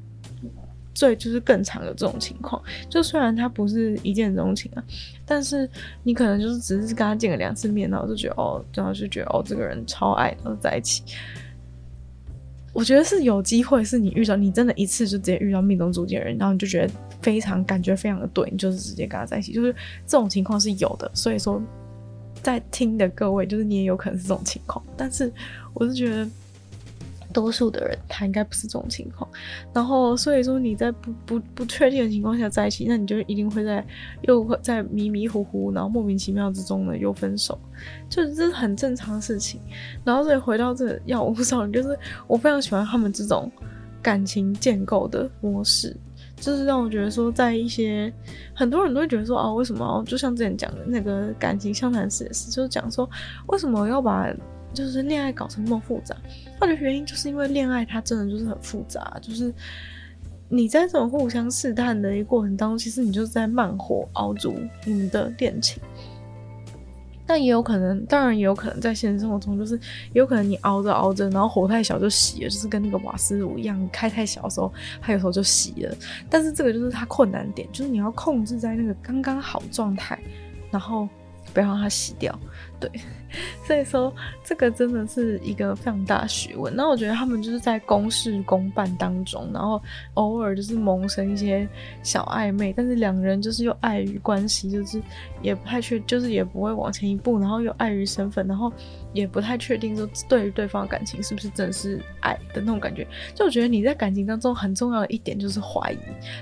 [0.93, 2.61] 最就是更常有这种情况。
[2.87, 4.83] 就虽然他不是一见钟情啊，
[5.25, 5.67] 但是
[6.03, 11.03] 你可能就是只是跟他见了两次面，然后就觉得哦，然后就觉得哦，这个人超爱，然后在一起。
[12.73, 19.73] 我觉得是有机会，是你遇到你真的一次就直接遇到命中注定人，然后你就觉得非常感觉非常的对，你就是直接跟他在一起，就是
[20.05, 21.09] 这种情况是有的。
[21.15, 21.59] 所以说。
[22.41, 25.31] 在听的各位，就是你也有可能是这种情况，但是
[25.73, 26.27] 我是觉得
[27.33, 29.29] 多数的人他应该不是这种情况。
[29.73, 33.85] 然后所以说你在不不不确定的情况下在一起，那你就一定会在
[34.23, 37.57] 又会在迷迷糊糊，然后莫名其妙之中呢又分手，
[38.09, 39.61] 就是这是很正常的事情。
[40.03, 43.49] 然后所以回到这个药物上，就是我非常喜欢他们这种
[44.01, 45.95] 感情建构的模式。
[46.41, 48.11] 就是让我觉得说，在一些
[48.53, 50.03] 很多人都会觉得说，哦，为什么？
[50.07, 53.09] 就像之前讲的那个感情相谈室也是，就是讲说，
[53.47, 54.27] 为什么要把
[54.73, 56.15] 就是恋爱搞成那么复杂？
[56.59, 59.53] 或者原因就是因为恋爱它真的就是很复杂，就是
[60.49, 65.81] 你在这种互相试探的一个过程当中，其实你就是在慢火熬煮你们的恋情。
[67.31, 69.79] 但也有可能，当然也有可能在现实生活中，就是
[70.11, 75.95] 有可能你熬着熬着，然后火太小就熄了，就是跟那个瓦斯炉一样，开太小的时候，它有时候就熄了。
[76.29, 80.19] 但是这个就是它困难点，就是你要控制在那个刚刚好状态，
[80.69, 81.07] 然后
[81.53, 82.37] 不要让它熄掉。
[82.81, 82.91] 对，
[83.65, 84.13] 所以说
[84.43, 86.75] 这个真的是一个非常大学问。
[86.75, 89.81] 那我觉得他们就是在公事公办当中，然后
[90.15, 91.67] 偶尔就是萌生一些
[92.03, 95.01] 小暧昧，但是两人就是又碍于关系，就是
[95.41, 98.71] 也不太确，就是也不会往前一步，然后又碍于身份，然后
[99.13, 103.07] 也不太确定说对于对方的感情是不是真的是爱的那种感觉。
[103.33, 105.97] 就我觉得你在感情当中很重要的一点就是怀疑，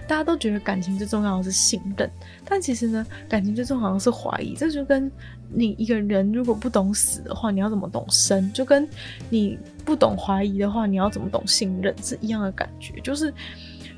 [0.08, 2.10] 大家都觉得感情最重要的是信任，
[2.45, 5.12] 但其实呢，感情最重要的是怀疑，这就跟。
[5.52, 8.52] 你一个人如果不懂死的话，你要怎么懂生？
[8.54, 8.88] 就跟
[9.30, 13.00] 你不懂怀疑的话，你要怎么懂信任是一样的感觉。
[13.02, 13.34] 就是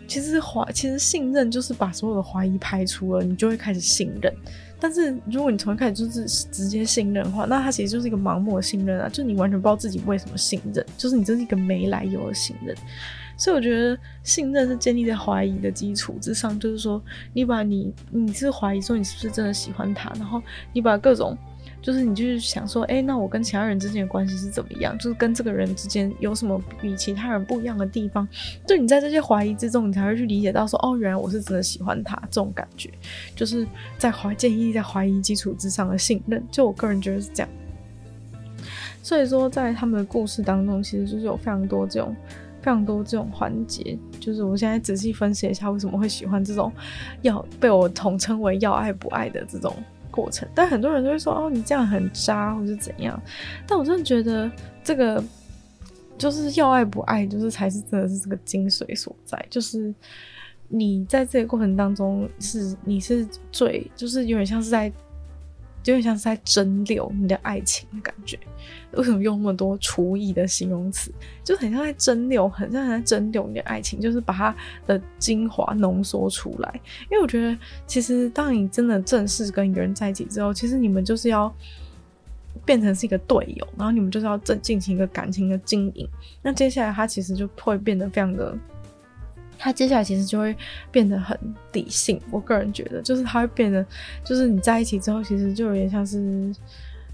[0.07, 4.33] 其实怀，其实信任就是把所有的怀疑排除了，你就会开始信任。
[4.79, 12.75] 但是如果你从一开始就是直接信任的话，那它其实就是一个盲目的信任啊，就你完全不知道自己为什么信任，就是你这是一个没来由的信任。
[13.41, 17.01] 所以我觉得信任是建立在怀疑的基础之上，就是说
[17.33, 20.39] 你把你你是怀疑说你是不是真的喜欢他，然后
[20.71, 21.35] 你把各种
[21.81, 24.95] 就是你就是想说，哎、那我跟其他人之间的关系是怎么样？
[24.99, 28.27] 就是跟这个人之间有什么比其他人不一样的地方？
[28.67, 32.91] 就你在这些怀疑之中，你才会去理解到说，哦，原来我是真的喜欢他这种感觉，
[33.35, 33.65] 就是
[33.97, 36.43] 在怀建议在怀疑基础之上的信任。
[36.51, 37.49] 就我个人觉得是这样。
[39.01, 42.15] 所以说，在他们的故事当中，其实就是有非常多这种、
[42.61, 43.97] 非常多这种环节。
[44.19, 46.71] 就是我现在仔细分析一下，为什么会喜欢这种
[47.21, 49.75] 要被我统称为要爱不爱的这种
[50.09, 50.47] 过程。
[50.53, 53.21] 但很多人都会说：“哦，你这样很渣，或是怎样？”
[53.67, 54.49] 但我真的觉得，
[54.83, 55.23] 这个
[56.17, 59.45] 就是要爱不爱，就是才是真的是这个精髓所在。
[59.49, 59.93] 就是
[60.67, 64.91] 你在这个过程当中是，是你是最，就是有点像是在。
[65.83, 68.37] 就有点像是在蒸馏你的爱情的感觉，
[68.91, 71.11] 为什么用那么多厨艺的形容词？
[71.43, 76.79] 就很像在蒸馏，很像在蒸馏你的爱情，就是把它的精华浓缩出来。
[77.09, 81.53] 因为我觉得，其实当你真的正式跟一个人在一起之后，其实你们就是要
[82.65, 86.07] 变成是一个队友，然后你们就是要正进行一个感情的经营。
[86.41, 88.57] 那接下来，他其实就会变得非常的。
[89.61, 90.55] 他接下来其实就会
[90.91, 91.37] 变得很
[91.73, 93.85] 理性，我个人觉得，就是他会变得，
[94.25, 96.51] 就是你在一起之后，其实就有点像是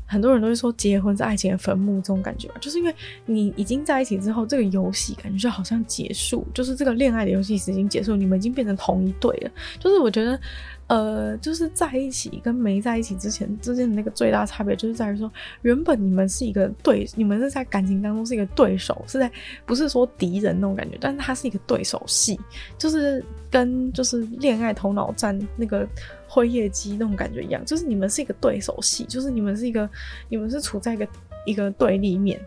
[0.05, 10.39] 很多人都会说结婚是爱情的坟墓这种感觉吧，就是因为你已经在一起之后，这个游戏感觉就好像结束，就是这个恋爱的游戏已经结束，你们已经变成同一对了，就是我觉得。
[10.88, 15.30] 呃，就是在一起跟没在一起之前之间的那个最大差别，就是在于说，
[15.62, 19.30] 原本你们是一个对，你们是在感情当中是一个对手，是在
[19.65, 22.39] 不是说敌人那种感觉，但是它是一个对手戏，
[22.78, 23.21] 就是
[23.52, 25.86] 跟就是恋爱头脑战那个
[26.26, 29.89] 辉夜姬那种感觉一样，就是你们是一个对手戏，就是你们是一个，
[30.30, 31.08] 你们是处在一个
[31.45, 32.39] 一个对立面，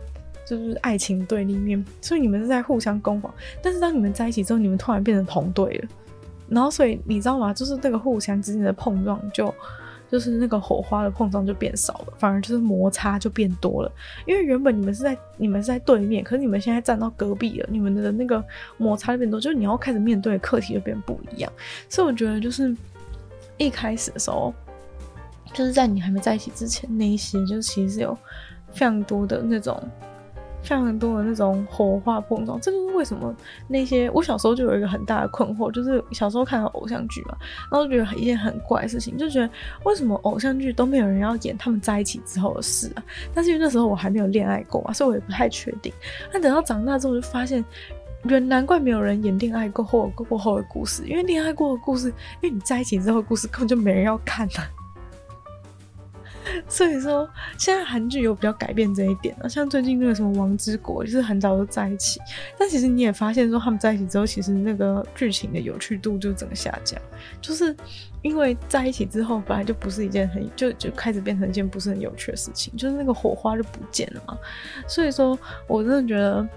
[0.47, 3.31] 就是爱情对立面，所以你们是在互相攻防，
[3.63, 5.89] 但是当你们在一起之后，你们突然变成同队了。
[6.51, 7.55] 然后，所以你知道吗？
[7.55, 9.55] 就是这个互相之间的碰撞就，
[10.11, 13.93] 就是那个火花的碰撞就变少了，反而就是摩擦就变多了。
[14.27, 18.45] 因为原本你们是在你们是在对面，可是你们现在站到隔壁了，你们的那个
[18.77, 21.53] 摩擦就变多，就是你要开始面对的课题就变不一样。
[21.89, 22.77] 所以我觉得，就是
[23.57, 24.53] 一开始的时候，
[25.55, 28.19] 就是在你还没在一起之前，那一些就是其实是有
[28.73, 29.81] 非常多的那种。
[30.63, 33.35] 非常多的那种火花碰撞，这就是为什么
[33.67, 37.37] 那些我小时候就有一个很大的困惑，就是小时候看到偶像剧嘛，
[37.71, 39.49] 然后就觉得一件很怪的事情，就觉得
[39.85, 43.03] 为什么偶像剧都没有人要演他们在一起之后的事啊？
[43.35, 45.93] 但是因为那时候我还没有恋爱过啊，所以我也不太确定。
[46.33, 47.65] 但等到长大之后，就发现
[48.25, 52.09] 原难怪没有人演恋爱过后过后的故事，因为恋爱过的故事，
[52.43, 54.80] 因为你在一起之后的故事根本就没人要看呐、啊。
[56.69, 62.21] 所以说，现在韩剧有比较改变这一点了，像最近那个什么《王之国》，就是很早就在一起，
[62.59, 67.01] 但其实你也发现说他们在一起之后，其实那个剧情的有趣度就整个下降，
[67.41, 67.77] 就是
[68.23, 74.37] 因为在一起之后本来就不是一件很就就开始变成一件不是很有趣的事情，就是那个火花就不见了嘛。
[74.89, 76.49] 所以说，我真的觉得，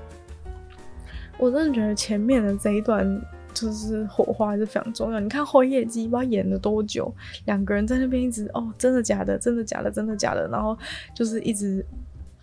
[1.37, 3.21] 我真的觉得前面的这一段。
[3.53, 5.19] 就是火花是非常重要。
[5.19, 7.13] 你看辉夜姬不知道演了多久，
[7.45, 10.77] 两个人在那边一直哦，真的假的，真的假的，真的假的，然后
[11.13, 11.85] 就是一直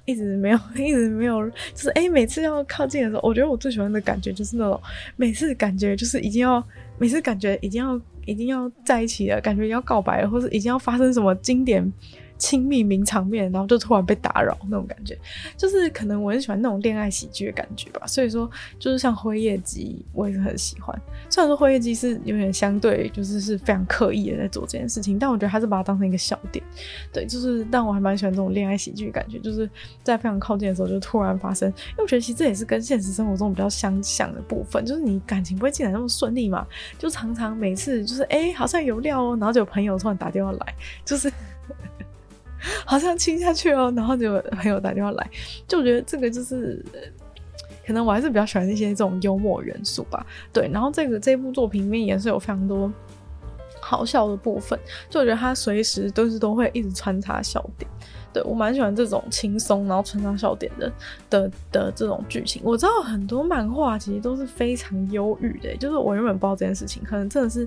[0.04, 4.80] 一直没有， 一直没有，就是哎，每次要靠近的时候，我觉得我最喜欢的感觉就是那种
[5.16, 6.62] 每次感觉就是已经要，
[6.98, 11.92] 每次感觉已经要，已经要在一起了，感觉要告白了，或者已经要发生什么经典。
[12.40, 15.16] 亲密名场面，然后就突然被打扰那种感觉，
[15.56, 18.06] 就是可能我很喜欢那种恋爱喜剧的感觉吧。
[18.06, 20.98] 所以说，就是像辉夜姬，我也是很喜欢。
[21.28, 26.64] 虽然说辉夜姬是有点相对，就是是非常刻意的在做这件事情，但我觉得他是把它当成一个笑点。
[27.12, 29.68] 对，就是但我还蛮喜欢这种恋爱喜剧的感觉，就是
[30.02, 31.68] 在非常靠近的时候就突然发生。
[31.68, 36.66] 因为我觉得其实这也是跟现实生活中比较相像的部分，就是你感情不会进展那么顺利嘛，
[36.98, 40.74] 就常常每次就是哎、好像有料哦，然后就有朋友突然打电话来，
[41.04, 41.30] 就是。
[42.84, 45.30] 好像亲下去哦，然后就有朋友打电话来，
[45.66, 46.84] 就我觉得这个就是，
[47.86, 50.24] 可能我还是比较喜欢一些这种幽默元素吧。
[50.52, 52.92] 对，然后这个这部作品里面也是有非常多
[53.80, 57.90] 好笑的部分，就我觉得它随时都是都会一直穿插笑点。
[58.32, 60.92] 对，我蛮喜欢这种轻松然后穿插笑点的
[61.28, 62.62] 的的这种剧情。
[62.64, 67.66] 我知道很多漫画其实都是非常忧郁的，就是我原本不知道这件事情，可能真的是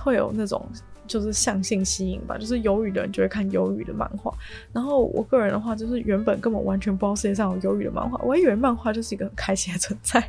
[0.00, 0.64] 会有那种。
[1.08, 4.32] 就是相性吸引吧，就是忧郁的人就会看忧郁的漫画。
[4.72, 10.22] 然后我个人的话，就是原本根本完全不知道世界上有忧郁的漫画，我还以为漫画就是一个很开心的存在。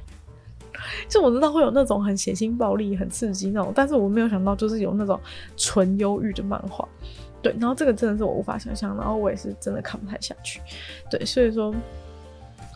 [1.07, 5.19] 就我知道会有那种很血腥暴力、很刺激那种，但是我没有想到就是有那种
[5.57, 6.87] 纯忧郁的漫画。
[7.41, 10.59] 对，然后这个真的是我无法想象，然后我也是真的看不太下去。
[11.11, 11.75] 对，所以说。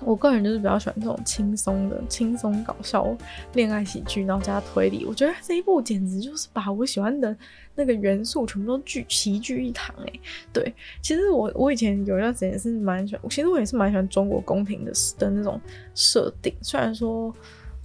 [0.06, 3.16] 我个人就是比较喜欢这种轻松的、轻松搞笑
[3.54, 5.06] 恋爱喜剧，然后加推理。
[5.06, 7.36] 我觉得这一部简直就是把我喜欢的
[7.76, 10.14] 那个元素全部都聚齐聚一堂哎。
[10.52, 15.60] 对，其实我我以前有一段时间是蛮喜欢，其实我也是蛮喜欢中国宫廷的的那种
[15.96, 16.54] 设定。
[16.62, 17.34] 虽然说，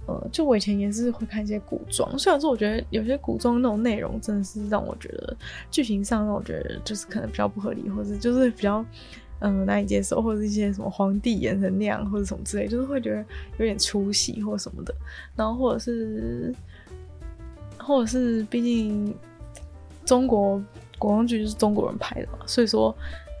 [0.05, 5.35] 呃，就我以前也是会看一些古装，虽然说我觉得有些古装那种内容真的是让我觉得
[5.71, 8.85] 剧情上让我觉得就是可能比较不合理，或者就是比较。
[9.41, 13.25] 嗯，难以接受，或者一些什么皇帝演成那样，或者什么之类，就是会觉得
[13.57, 14.93] 有点出戏或什么的。
[15.33, 16.53] 然后或者是，
[17.77, 19.15] 或者是，毕竟
[20.05, 20.61] 中国
[20.97, 22.93] 古装剧就是中国人拍的嘛，所以说，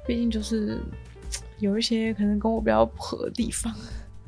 [0.07, 0.79] 毕竟就是
[1.59, 3.73] 有一些可能跟我比较不合的地方。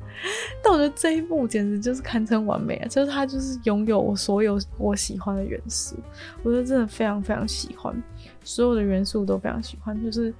[0.62, 2.86] 但我觉得这一部简直就是堪称完美啊！
[2.86, 5.96] 就是它就是拥有我所有我喜欢的元素，
[6.42, 8.00] 我觉得真的非常非常喜欢，
[8.44, 10.34] 所有的元素都非常喜欢，就是。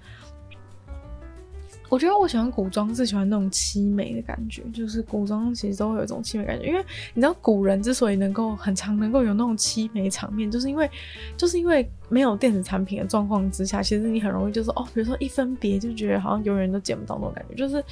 [1.92, 6.82] 我觉得我喜欢古装是喜欢那种凄美的感觉，就是古装其实都会有一种凄美感觉，因为
[7.12, 10.90] 你知道古人之所以能够很常能够有那种凄美场面，就是因为
[11.36, 17.84] 就是因为没有电子产品的状况之下，其实你很容易就是哦，比如说一分别就觉得好像永远都见不到那种感觉，就是。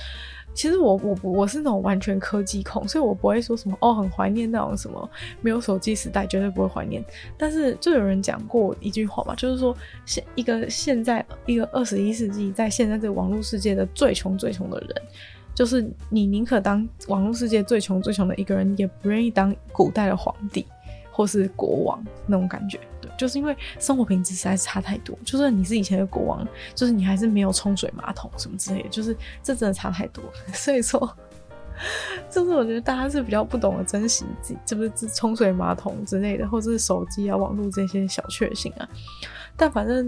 [0.52, 7.02] 其实我我我是那种完全科技控，所以我不会说什么哦，很怀念那种什么没有手机时代，绝对不会怀念。
[7.38, 9.74] 但是就有人讲过一句话嘛，就是说
[10.04, 14.90] 现一个现在一个二十一世纪，在现在这个网络世界的最穷最穷的人，
[15.54, 20.66] 就是你宁可当网络世界最穷最穷的一个人，也不愿意当古代的皇帝
[21.10, 22.78] 或是国王那种感觉。
[23.00, 30.22] 对就是因为生活品质实在是差太多，就算你是以前的国王，就是你还是没有冲水马桶什么之类的，就是这真的差太多。
[30.52, 31.16] 所以说，
[32.30, 38.88] 就是我觉得大家是比较不懂得珍惜自己，这不是冲水马桶之类的，或者是手机啊、网络这些小确幸啊。
[39.56, 40.06] 但反正。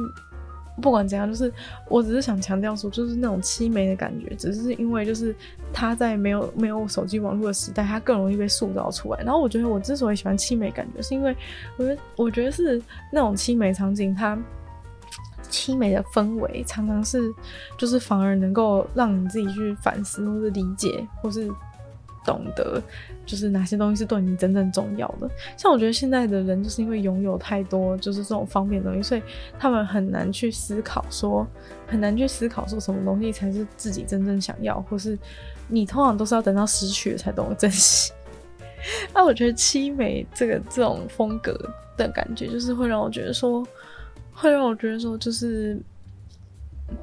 [0.81, 1.53] 不管怎样，就是
[1.89, 5.35] 我只是想强调说，就是那种凄美的感觉，只是因为就是
[5.73, 9.23] 他在没有没有手机网络的时代，他更容易被塑造出来。
[9.23, 11.37] 然后我觉得我之所以喜欢凄美感觉，是因为
[11.77, 12.81] 我觉得我觉得是
[13.12, 14.39] 那种凄美场景，它
[15.51, 17.33] 凄美的氛围常常是
[17.77, 21.51] 就是反而能够让你自己去反思，或是理解，或是。
[22.25, 22.83] 懂得
[23.27, 25.31] 就是哪些东西是对你真正重要的。
[25.57, 29.23] 像我觉得现在的人就是因为拥有太多就是这种方便的东西，所以
[29.59, 31.47] 他们很难去思考说，
[31.87, 35.18] 很难去思考说什么东西才是自己真正想要，或是
[35.68, 38.12] 你通常都是要等到失去了才懂得珍惜。
[39.14, 41.59] 那 我觉得凄美这个这种风格
[41.97, 43.66] 的感觉，就是会让我觉得说，
[44.33, 45.81] 会让我觉得说，就是。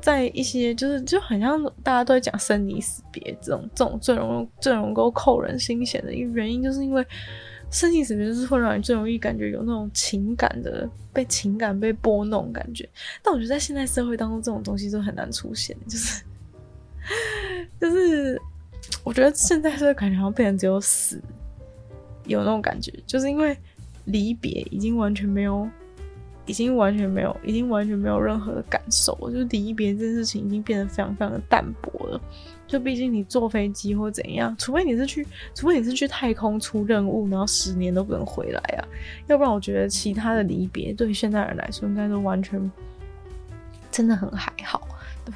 [0.01, 7.05] 在一些就是就很像大家都在讲生离死别这种这种最容易最能够扣人心弦的一个原因，就是因为
[7.71, 12.87] 生离死别就是会让你最容易感觉有那种情感的被情感被拨弄感觉。
[13.23, 16.23] 但我觉得在现在社会当中，这种东西就很难出现，就是
[17.79, 18.41] 就是
[19.03, 21.21] 我觉得现在社会感觉好像变成只有死
[22.25, 23.57] 有那种感觉，就是因为
[24.05, 25.69] 离别已经完全没有。
[26.49, 29.15] 已经完全没有，已经完全没有任何的感受。
[29.31, 32.19] 就是离别这件事情已经变得非常非常的淡薄了。
[32.65, 38.81] 就毕竟你坐飞机或怎样，除非你是去，除非你是去太空出任务，然后十年都不能回来啊。
[39.27, 42.71] 要不然我觉得其他的离别对现代人来说应该都完全
[43.91, 44.87] 真的很还好。
[45.25, 45.33] 对。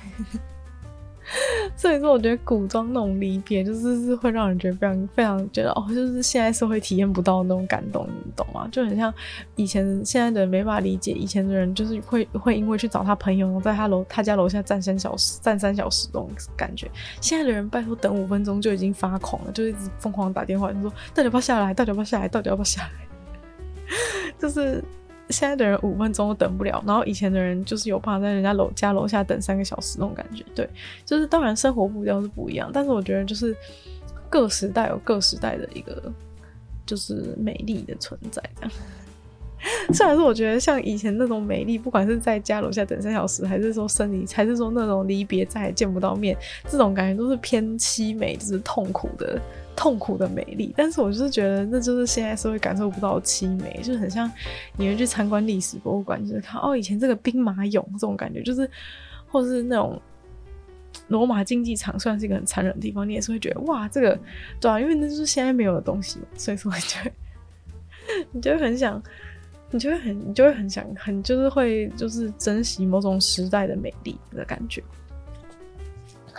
[1.76, 8.68] 所以说，我觉得古装那种离别，就是是会让人觉得非常非常觉得哦，就是现在社会体验不到那种感动，你懂吗？
[8.72, 9.14] 就很像
[9.56, 16.92] 以前现在的人没法理解，以前的人就是会会因为去找他朋友，在他楼他家楼下站三小时，站三小时这种感觉。
[17.22, 22.90] 现在的人拜托等五分钟就已经发狂了，就一直疯狂打电话，就说到底要不要下来，到底要不要下来，到底要不要下来，
[24.38, 24.84] 就是。
[25.30, 30.44] 现在的人五分钟都等不了，然后以前的人就是有办法在人家楼家楼下等三个小时那种感觉。
[30.54, 30.70] 对，
[31.06, 33.56] 就是当然生活步调是不一样，但是我觉得就是
[34.30, 36.12] 各时代有各时代的一个
[36.86, 38.44] 就是美丽的存在。
[38.56, 38.72] 这样，
[39.94, 46.38] 虽然说我觉得像以前那种美丽，不管是在家楼下等三小时，还是说生离，还是说那种离别再也见不到面，
[46.70, 49.42] 这种感觉都是偏凄美，就是痛苦的。
[49.76, 54.32] 痛苦的美丽，但是我就是觉得那就是现在社会感受不到的凄美，就是很像
[54.78, 58.70] 你们去参观历史博物馆，就是看哦以前这个兵马俑这种感觉，就是
[59.28, 60.00] 或是那种
[61.08, 64.18] 罗马竞技场，虽然是一个很残忍的地方，你也是会觉得哇这个
[64.60, 67.12] 对啊，因为那就是现在没有的东西嘛，所以说你就
[68.32, 69.02] 你就会很想，
[69.72, 74.84] 你就会很你就会很想很就是会就是珍惜某种时代的美丽的感觉。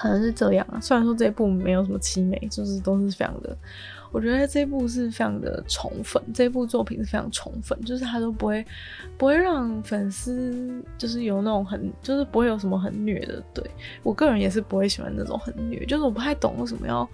[0.04, 3.56] 可能是这样啊，虽然说这一部没有什么凄美，就是都是非常的，
[4.12, 8.62] 我觉得这一部是非常的宠粉，这一部作品是非常宠粉，就是他都不会
[9.16, 13.42] 不会让粉丝就是有那种很就是不会有什么很虐的。
[13.54, 13.64] 对，
[14.02, 17.08] 我个人也是不会喜欢那种很虐，就是我不太懂为什么要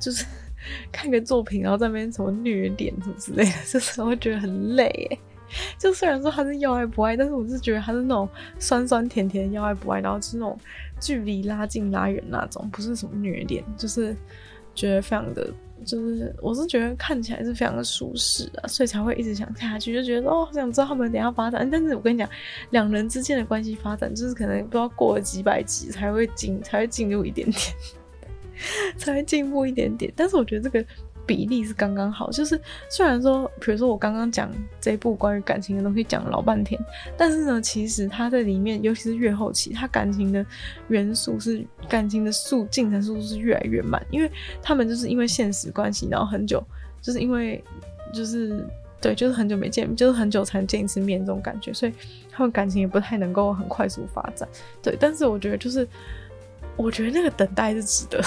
[0.00, 0.26] 就是
[0.90, 5.18] 看个作品然后在那边什么虐点什么之类的，就是我会觉得很累耶。
[5.78, 8.28] 就虽然说他是要爱不爱，但是我是觉得他是那种
[8.58, 10.58] 酸酸甜甜要爱不爱，然后是那种
[11.02, 14.16] 距离拉近拉远那种，不是什么虐恋，就是
[14.72, 15.52] 觉得非常的，
[15.84, 21.68] 就是我是觉得看起来是非常的舒适啊，所以才会一直想看下去，就觉得哦，想知道他们等下发展。
[21.68, 22.28] 但是我跟你讲，
[22.70, 27.74] 两人之间的关系发展，就是可能不知道过了几百集才会进，才会进入一点点，
[28.96, 30.12] 才会进步一点点。
[30.14, 30.86] 但是我觉得这个。
[31.26, 34.50] 比例是刚刚好，就是虽然说，比如说我刚刚讲
[34.80, 36.80] 这一部关于感情的东西讲了老半天，
[37.16, 40.44] 但是呢，其实他在里面，尤其是越后期，他感情的
[40.88, 46.62] 元素是感情的速进程速度是越来越慢，因为他们就是因为现实关系，然后很久，
[47.00, 47.62] 就是因为
[48.12, 48.66] 就是
[49.00, 51.92] 对，就是很久没见，就是很久才见一次面这种感觉，所以
[52.30, 54.48] 他们感情也不太能够很快速发展。
[54.82, 55.86] 对，但是我觉得就是，
[56.76, 58.22] 我觉得那个等待是值得。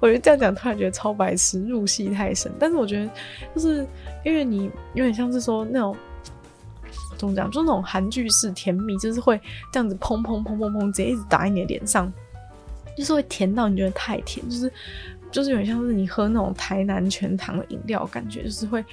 [0.00, 2.52] 我觉得这样讲突然觉得超白痴，入戏太深。
[2.58, 3.10] 但是我觉得，
[3.54, 3.86] 就是
[4.24, 5.96] 因为你有点像是说那种
[7.16, 9.40] 怎么讲，就那种韩剧式甜蜜，就是会
[9.72, 12.12] 这样子砰砰砰砰砰直接一直打在你的脸上，
[12.96, 14.72] 就是会甜到你觉得太甜，就是
[15.32, 18.84] 就是有点像是你喝那种台南全糖的饮料，感觉就是会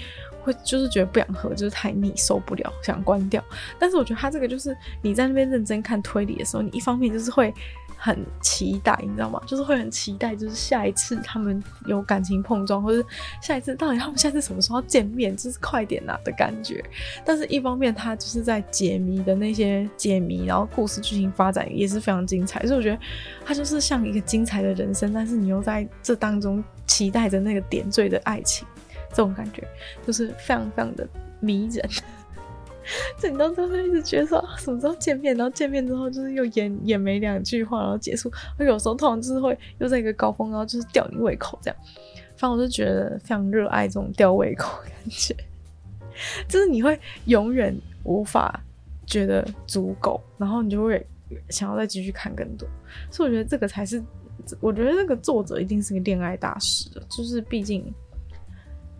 [0.42, 3.44] 会就是觉得不想喝，就是太腻受不了，想关掉。
[3.78, 7.54] 但是我觉得他这个就是你在那边认真看推理的时候，你一方面就是会。
[8.06, 9.42] 很期待，你知道吗？
[9.48, 13.04] 就是会很期待，就是下一次他们有感情碰撞，或者
[13.42, 16.86] 下一次到底他们下次什么时候要见面，就是快点啊的感觉。
[17.26, 22.64] 但是一方面，他就是在解谜的那些解谜，然后故事剧情发展也是非常精彩。
[22.68, 23.00] 所以我觉得
[23.44, 28.68] 他就是像一个精彩的人生，但是你又在这当中期待着那个点缀的爱情，
[29.10, 29.68] 这种感觉
[30.06, 31.08] 就是非常非常的
[31.40, 31.90] 迷人。
[33.18, 38.32] 这你到最后一直觉得说什么时候见面，然后见面之后就是又演演没两句话，然后结束。
[38.58, 41.78] 而有时候通常就是会又在一个高峰，然后就是吊你胃口这样。
[42.38, 45.34] 反正我就觉得非常热爱这种吊胃口感觉，
[46.48, 47.74] 就是你会永远
[48.04, 48.62] 无法
[49.08, 51.06] 觉得足够，然后你就会
[51.50, 52.68] 想要再继续看更多。
[53.10, 54.04] 所以我觉得这个才是，
[54.60, 57.86] 我觉得那个作者一定是个恋爱大师，就是毕竟，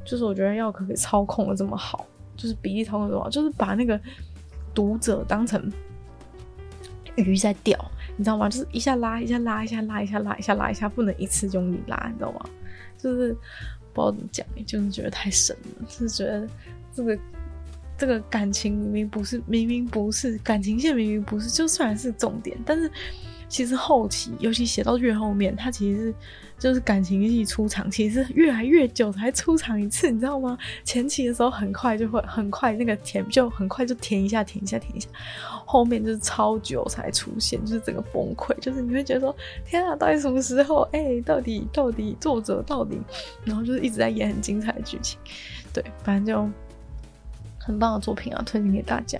[0.06, 2.08] 就是我觉得要可以操控的这么好。
[2.36, 4.00] 就是比例操控多少，就是把那个
[4.74, 5.72] 读者当成
[7.16, 7.78] 鱼在钓，
[8.18, 8.50] 你知道吗？
[8.50, 12.46] 就是一下拉一下拉一下拉一下拉一下拉一下，不能一次用力拉，你知道吗？
[12.98, 13.34] 就是
[13.94, 16.48] 不知道怎么讲，就是觉得太神了，就是觉得
[16.94, 17.20] 这个
[17.98, 22.92] 这个感情明明不是，明明不是感情线，明明不是，就虽然是重点，但是。
[23.48, 26.14] 其实后期，尤其写到越后面，他其实是
[26.58, 30.58] 就是感情戏出场，其实是越来越久才出场一次，你知道吗？
[30.84, 35.08] 前期的时候很快就会很快那个甜就很快就甜一下甜一下甜一下，
[35.66, 39.36] 后面就是超久才出现，就是整个崩溃，就是你会觉得说
[39.66, 40.88] 天啊，到底什么时候？
[40.92, 42.98] 哎、到底到底作者到底，
[43.44, 45.20] 然后就是一直在演很精彩的剧情，
[45.74, 46.50] 对，反正就
[47.60, 49.20] 很棒的作品啊，推荐给大家。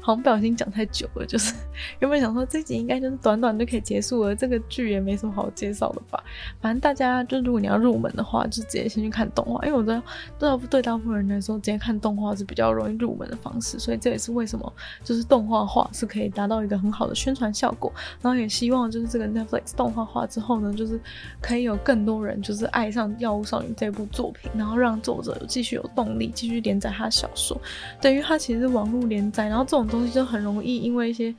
[0.00, 1.54] 好像不小心讲太久了，就是
[2.00, 6.22] 原本想说这集应该就是短短就可以结束了，这个剧也没什么好介绍的吧。
[6.60, 10.02] 反正大家就如果你要入门的话，就直接先去看动画，因为我知道
[10.38, 17.92] 对对大部分人来说，直接看动画是比较容易入门的方式，所以这也是为什么就是动画化是可以达到一个很好的宣传效果。
[18.20, 21.00] 然后也希望就是这个 Netflix 动画化之后呢，就是
[21.40, 27.60] 可以有更多人就是爱上《药物少女》这部作品，然后让作者有继续有动力继续连载他的小说，
[28.00, 29.64] 等于他其实网络连载，然后。
[29.64, 31.34] 这种东西就很容易因为一些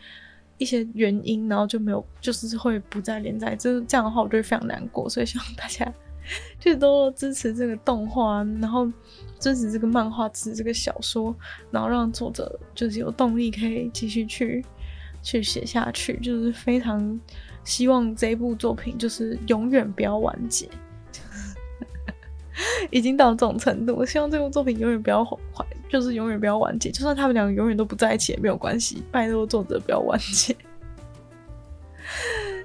[0.57, 3.55] 一些原因，然后就没有，就是会不再连载。
[3.55, 5.07] 就是这样的话，我就会非常难过。
[5.07, 5.86] 所以希望大家
[6.59, 8.91] 就多多支持这个动画，然后
[9.39, 11.34] 支持这个漫画，支持这个小说，
[11.70, 14.66] 然后让作者就是有动力可以继续去
[15.22, 16.18] 去写下去。
[16.20, 17.20] 就是非常
[17.63, 20.68] 希望这一部作品就是永远不要完结。
[22.89, 25.38] 已经到这种程度，我希望这部作品永远不要坏，
[25.89, 26.89] 就是永远不要完结。
[26.91, 30.56] 就算他们两个永远都不在一起也没有关系，拜托作者不要完结。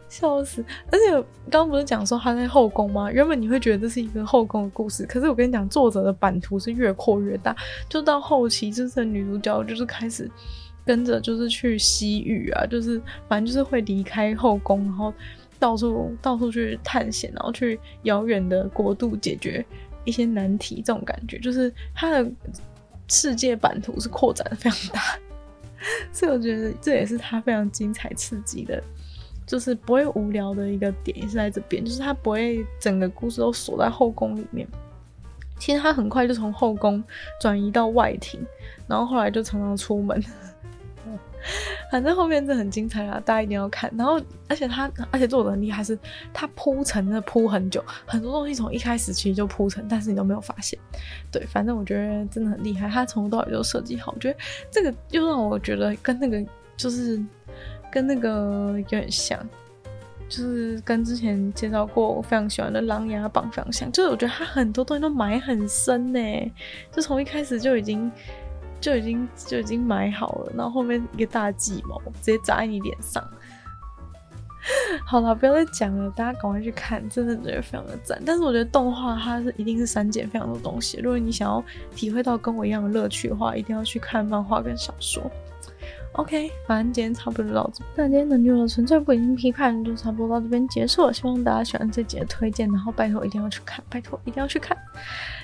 [0.09, 0.65] 笑死！
[0.91, 1.13] 而且
[1.49, 3.11] 刚刚不是讲说他在后宫吗？
[3.13, 7.57] 原本你会觉得这是一个后宫的故事，可是我跟你讲，作者的版图是越扩越大，
[7.89, 10.29] 就到后期，就是女主角就是开始
[10.85, 15.15] 跟着就是去西域啊，就是反正就是会离开后宫，然后。
[15.61, 19.65] 到处到处去探险，然后去遥远的国度解决
[20.05, 22.29] 一些难题，这种感觉就是他的
[23.07, 25.19] 世界版图是扩展的非常大，
[26.11, 28.83] 所以我觉得这也是他非常精彩刺激的，
[29.47, 34.67] 就是不会无聊的一个点也是在这边，就是他不会整个故事都锁在后宫里面。
[35.59, 37.05] 其实他很快就从后宫
[37.39, 38.41] 转移到外庭，
[38.89, 40.19] 然后后来就常常出门。
[41.91, 43.91] 反正后面真的很精彩啊，大家一定要看。
[43.97, 45.99] 然后，而且他，而且做的很厉害，是
[46.33, 50.79] 他铺陈的铺很久，很多东西从一开始其实就铺陈，但是你都没有发现。
[51.31, 54.13] 对，反正我觉得真的很厉害，他从头到尾都设计好。
[54.15, 54.39] 我觉得
[54.71, 56.45] 这个又让我觉得跟那个
[56.77, 57.21] 就是
[57.91, 59.39] 跟那个有点像，
[60.29, 63.91] 就是跟之前介绍过我非常喜欢的《琅琊榜》非常像。
[63.91, 66.53] 就是我觉得他很多东西都埋很深呢，
[66.93, 68.11] 就从一开始就已经。
[68.81, 73.23] 就已经就已经买好了，然后后面一个大计谋直接砸在你脸上。
[75.07, 78.21] 好了，不要再讲了，大家赶快去看，真的觉得非常的赞。
[78.27, 81.65] 但是我觉得动画它是一定是删减非常多东西，如果你想要
[81.97, 85.23] 体会到跟我一样的乐趣的话，一定要去看漫画跟小说。
[86.13, 87.83] OK，反正今天差不多就到这。
[87.95, 91.13] 那今天的女友纯粹不理性批判就差不多到这边结束了。
[91.13, 94.77] 希望大家喜欢这集的推荐，然后拜托一定要去看，拜托一定要去看。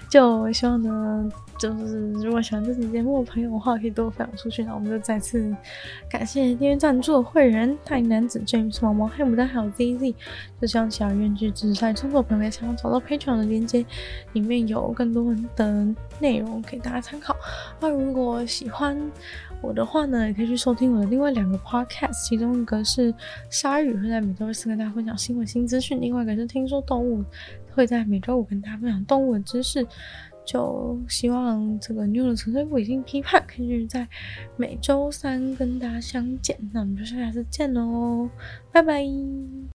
[0.09, 1.29] 就希望呢，
[1.59, 4.63] 就是如果喜欢这期节目的朋友的话，可以多分享出去。
[4.65, 5.55] 那我们就再次
[6.09, 10.15] 感谢订阅赞助的会员：大龄男子 James、毛毛、黑牡丹还有 ZZ。
[10.61, 13.85] 就希望其他愿意支持创作朋友也想要找到 Patreon 的链接，
[14.33, 15.87] 里面有更多的
[16.19, 17.37] 内容给大家参考。
[17.81, 18.97] 那如果喜欢
[19.61, 23.13] 我的话呢，也可以去收听我的另外两个 Podcast，其中一个是
[23.51, 27.23] 鲨鱼会在每周四跟大家分享新闻新资讯，另外一个是听说动物。
[27.77, 29.87] 会在每周五跟大家分享动物的知识，
[30.47, 34.09] 就希望这个妞的纯粹不理性批判可以在
[34.57, 36.57] 每周三跟大家相见。
[36.73, 38.31] 那我们就下次见喽，
[38.73, 39.05] 拜拜。